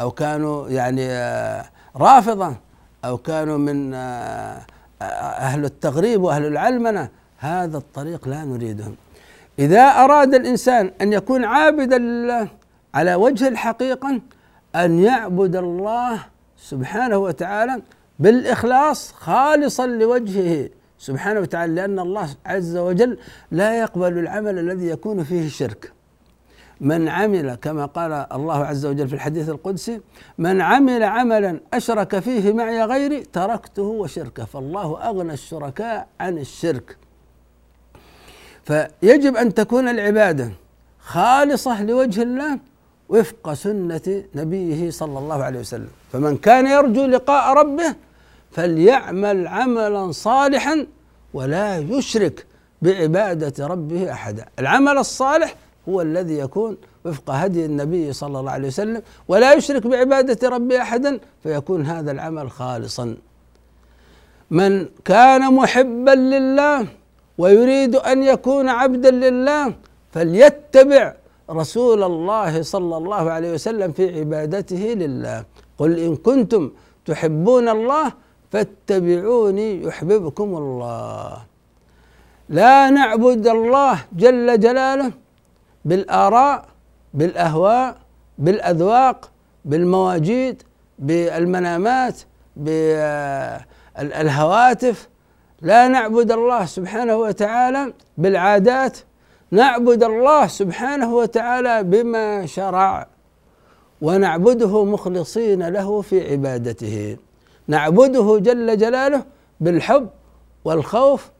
أو 0.00 0.10
كانوا 0.10 0.68
يعني 0.68 1.06
آه، 1.10 1.64
رافضا 1.96 2.56
أو 3.04 3.18
كانوا 3.18 3.58
من 3.58 3.94
آه، 3.94 4.60
أهل 5.02 5.64
التغريب 5.64 6.22
وأهل 6.22 6.46
العلمنة 6.46 7.08
هذا 7.38 7.78
الطريق 7.78 8.28
لا 8.28 8.44
نريدهم 8.44 8.96
إذا 9.58 9.82
أراد 9.82 10.34
الإنسان 10.34 10.90
أن 11.00 11.12
يكون 11.12 11.44
عابدا 11.44 11.98
لله 11.98 12.48
على 12.94 13.14
وجه 13.14 13.48
الحقيقة 13.48 14.20
أن 14.76 14.98
يعبد 14.98 15.56
الله 15.56 16.20
سبحانه 16.56 17.16
وتعالى 17.16 17.82
بالإخلاص 18.18 19.12
خالصا 19.12 19.86
لوجهه 19.86 20.68
سبحانه 20.98 21.40
وتعالى 21.40 21.74
لأن 21.74 21.98
الله 21.98 22.28
عز 22.46 22.76
وجل 22.76 23.18
لا 23.50 23.78
يقبل 23.78 24.18
العمل 24.18 24.58
الذي 24.58 24.86
يكون 24.86 25.24
فيه 25.24 25.48
شرك. 25.48 25.92
من 26.80 27.08
عمل 27.08 27.54
كما 27.54 27.86
قال 27.86 28.26
الله 28.32 28.66
عز 28.66 28.86
وجل 28.86 29.08
في 29.08 29.14
الحديث 29.14 29.48
القدسي 29.48 30.00
من 30.38 30.60
عمل 30.60 31.02
عملا 31.02 31.60
أشرك 31.74 32.18
فيه 32.18 32.52
معي 32.52 32.84
غيري 32.84 33.20
تركته 33.20 33.82
وشركه 33.82 34.44
فالله 34.44 35.08
أغنى 35.08 35.32
الشركاء 35.32 36.06
عن 36.20 36.38
الشرك. 36.38 36.96
فيجب 38.64 39.36
أن 39.36 39.54
تكون 39.54 39.88
العبادة 39.88 40.50
خالصة 40.98 41.82
لوجه 41.82 42.22
الله 42.22 42.58
وفق 43.08 43.52
سنة 43.52 44.24
نبيه 44.34 44.90
صلى 44.90 45.18
الله 45.18 45.44
عليه 45.44 45.60
وسلم. 45.60 45.88
فمن 46.12 46.36
كان 46.36 46.66
يرجو 46.66 47.06
لقاء 47.06 47.56
ربه 47.56 47.94
فليعمل 48.50 49.46
عملا 49.46 50.12
صالحا 50.12 50.86
ولا 51.34 51.78
يشرك 51.78 52.46
بعبادة 52.82 53.66
ربه 53.66 54.12
أحدا. 54.12 54.46
العمل 54.58 54.98
الصالح 54.98 55.54
هو 55.88 56.00
الذي 56.00 56.38
يكون 56.38 56.76
وفق 57.04 57.30
هدي 57.30 57.64
النبي 57.64 58.12
صلى 58.12 58.38
الله 58.40 58.50
عليه 58.50 58.68
وسلم 58.68 59.02
ولا 59.28 59.52
يشرك 59.52 59.86
بعبادة 59.86 60.48
ربه 60.48 60.82
أحدا 60.82 61.20
فيكون 61.42 61.86
هذا 61.86 62.10
العمل 62.10 62.50
خالصا. 62.50 63.16
من 64.50 64.86
كان 65.04 65.54
محبا 65.54 66.10
لله 66.10 66.86
ويريد 67.38 67.96
أن 67.96 68.22
يكون 68.22 68.68
عبدا 68.68 69.10
لله 69.10 69.74
فليتبع 70.12 71.14
رسول 71.50 72.02
الله 72.02 72.62
صلى 72.62 72.96
الله 72.96 73.30
عليه 73.30 73.52
وسلم 73.52 73.92
في 73.92 74.20
عبادته 74.20 74.76
لله. 74.76 75.44
قل 75.78 75.98
إن 75.98 76.16
كنتم 76.16 76.70
تحبون 77.06 77.68
الله 77.68 78.12
فاتبعوني 78.52 79.82
يحببكم 79.82 80.56
الله. 80.56 81.36
لا 82.48 82.90
نعبد 82.90 83.46
الله 83.48 84.04
جل 84.12 84.60
جلاله 84.60 85.23
بالآراء 85.84 86.64
بالأهواء 87.14 87.96
بالأذواق 88.38 89.30
بالمواجيد 89.64 90.62
بالمنامات 90.98 92.20
بالهواتف. 93.96 95.08
لا 95.62 95.88
نعبد 95.88 96.32
الله 96.32 96.64
سبحانه 96.64 97.16
وتعالى 97.16 97.92
بالعادات. 98.18 98.98
نعبد 99.50 100.02
الله 100.04 100.46
سبحانه 100.46 101.14
وتعالى 101.14 101.82
بما 101.82 102.46
شرع 102.46 103.06
ونعبده 104.02 104.84
مخلصين 104.84 105.68
له 105.68 106.00
في 106.00 106.32
عبادته. 106.32 107.16
نعبده 107.68 108.38
جل 108.38 108.76
جلاله 108.76 109.24
بالحب 109.60 110.08
والخوف 110.64 111.30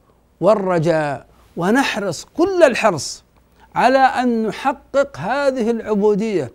والرجاء. 0.41 1.25
ونحرص 1.57 2.25
كل 2.37 2.63
الحرص 2.63 3.24
على 3.75 3.97
أن 3.97 4.47
نحقق 4.47 5.17
هذه 5.17 5.71
العبودية. 5.71 6.51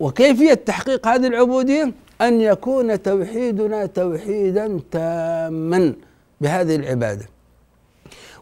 وكيفية 0.00 0.54
تحقيق 0.54 1.08
هذه 1.08 1.26
العبودية؟ 1.26 1.92
أن 2.20 2.40
يكون 2.40 3.02
توحيدنا 3.02 3.86
توحيدا 3.86 4.80
تاما 4.90 5.94
بهذه 6.40 6.76
العبادة. 6.76 7.26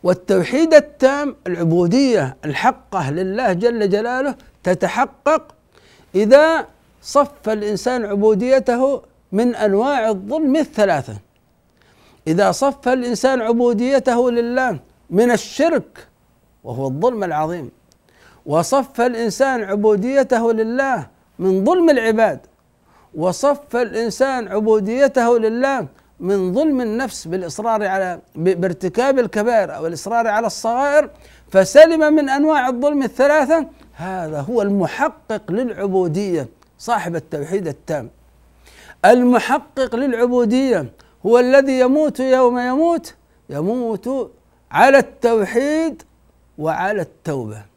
والتوحيد 0.02 0.74
التام 0.74 1.36
العبودية 1.46 2.36
الحقة 2.44 3.10
لله 3.10 3.52
جل 3.52 3.90
جلاله 3.90 4.34
تتحقق 4.62 5.54
إذا 6.14 6.66
صف 7.02 7.48
الإنسان 7.48 8.04
عبوديته 8.04 9.02
من 9.32 9.54
أنواع 9.54 10.08
الظلم 10.08 10.56
الثلاثة. 10.56 11.16
إذا 12.26 12.52
صف 12.52 12.88
الإنسان 12.88 13.40
عبوديته 13.40 14.30
لله 14.30 14.78
من 15.10 15.30
الشرك 15.30 16.06
وهو 16.64 16.86
الظلم 16.86 17.24
العظيم. 17.24 17.70
وصف 18.46 19.00
الإنسان 19.00 19.64
عبوديته 19.64 20.52
لله 20.52 21.06
من 21.38 21.64
ظلم 21.64 21.90
العباد. 21.90 22.40
وصف 23.14 23.76
الإنسان 23.76 24.48
عبوديته 24.48 25.38
لله 25.38 25.86
من 26.20 26.54
ظلم 26.54 26.80
النفس 26.80 27.28
بالإصرار 27.28 27.86
على 27.86 28.18
بارتكاب 28.34 29.18
الكبائر 29.18 29.76
أو 29.76 29.86
الإصرار 29.86 30.26
على 30.26 30.46
الصغائر 30.46 31.10
فسلم 31.50 32.12
من 32.12 32.28
أنواع 32.28 32.68
الظلم 32.68 33.02
الثلاثة. 33.02 33.66
هذا 33.94 34.40
هو 34.40 34.62
المحقق 34.62 35.52
للعبودية 35.52 36.48
صاحب 36.78 37.16
التوحيد 37.16 37.68
التام. 37.68 38.10
المحقق 39.04 39.96
للعبودية 39.96 40.86
هو 41.26 41.38
الذي 41.38 41.80
يموت 41.80 42.20
يوم 42.20 42.58
يموت 42.58 43.14
يموت 43.50 44.30
على 44.70 44.98
التوحيد 44.98 46.02
وعلى 46.58 47.02
التوبة. 47.02 47.69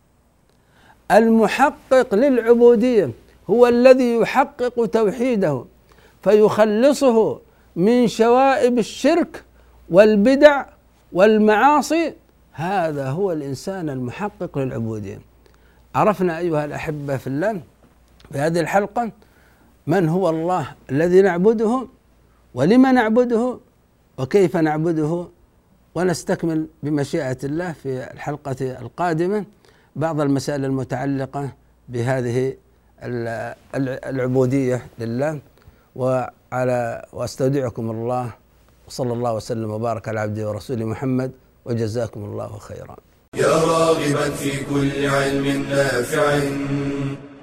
المحقق 1.12 2.16
للعبودية 2.16 3.12
هو 3.50 3.68
الذي 3.68 4.16
يحقق 4.16 4.86
توحيده 4.86 5.66
فيخلصه 6.24 7.40
من 7.76 8.08
شوائب 8.08 8.80
الشرك 8.80 9.44
والبدع 9.90 10.66
والمعاصي. 11.14 12.14
هذا 12.52 13.10
هو 13.10 13.32
الإنسان 13.32 13.90
المحقق 13.90 14.58
للعبودية. 14.58 15.20
عرفنا 15.96 16.38
أيها 16.38 16.66
الأحبة 16.66 17.18
في 17.18 17.28
الله 17.28 17.62
في 18.32 18.38
هذه 18.38 18.60
الحلقة 18.60 19.12
من 19.88 20.10
هو 20.10 20.30
الله 20.30 20.68
الذي 20.90 21.22
نعبده 21.22 21.88
ولم 22.54 22.86
نعبده 22.86 23.58
وكيف 24.18 24.58
نعبده. 24.58 25.28
ونستكمل 25.96 26.68
بمشيئة 26.84 27.38
الله 27.44 27.72
في 27.72 28.12
الحلقة 28.14 28.56
القادمة. 28.62 29.46
بعض 29.96 30.22
المسائل 30.22 30.66
المتعلقة 30.66 31.50
بهذه 31.90 32.54
العبودية 34.12 34.86
لله 35.00 35.40
وعلى 35.96 37.06
وأستودعكم 37.14 37.92
الله 37.92 38.32
وصلى 38.88 39.14
الله 39.14 39.34
وسلم 39.34 39.70
وبارك 39.72 40.08
على 40.08 40.20
عبده 40.20 40.50
ورسوله 40.50 40.86
محمد 40.86 41.32
وجزاكم 41.66 42.26
الله 42.26 42.58
خيرا. 42.58 42.96
يا 43.36 43.48
راغبا 43.48 44.30
في 44.30 44.52
كل 44.66 45.06
علم 45.06 45.66
نافع 45.70 46.40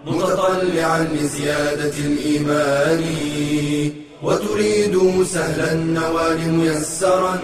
متطلعا 0.07 1.01
لزيادة 1.05 1.97
الإيمان 2.09 3.03
وتريد 4.23 5.23
سهلا 5.25 5.73
النوال 5.73 6.53
ميسرا. 6.53 7.39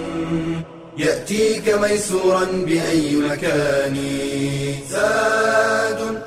يأتيك 0.98 1.68
ميسورا 1.68 2.44
بأي 2.44 3.16
مكان. 3.16 3.96
زاد 4.90 6.22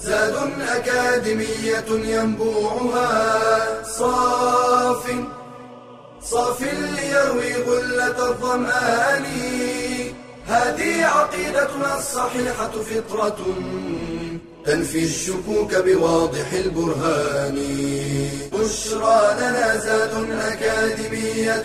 زاد 0.00 0.34
أكاديمية 0.60 1.88
ينبوعها. 1.90 3.82
صاف 3.82 5.04
صاف 6.22 6.62
ليروي 6.62 7.54
غلة 7.54 8.28
الظمآن. 8.28 9.24
هذه 10.46 11.04
عقيدتنا 11.04 11.98
الصحيحة 11.98 12.70
فطرة 12.70 13.36
تنفي 14.66 15.04
الشكوك 15.04 15.74
بواضح 15.74 16.52
البرهان. 16.52 17.58
بشرى 18.52 19.34
لنا 19.38 19.76
زاد 19.76 20.14
أكاديمية 20.40 21.64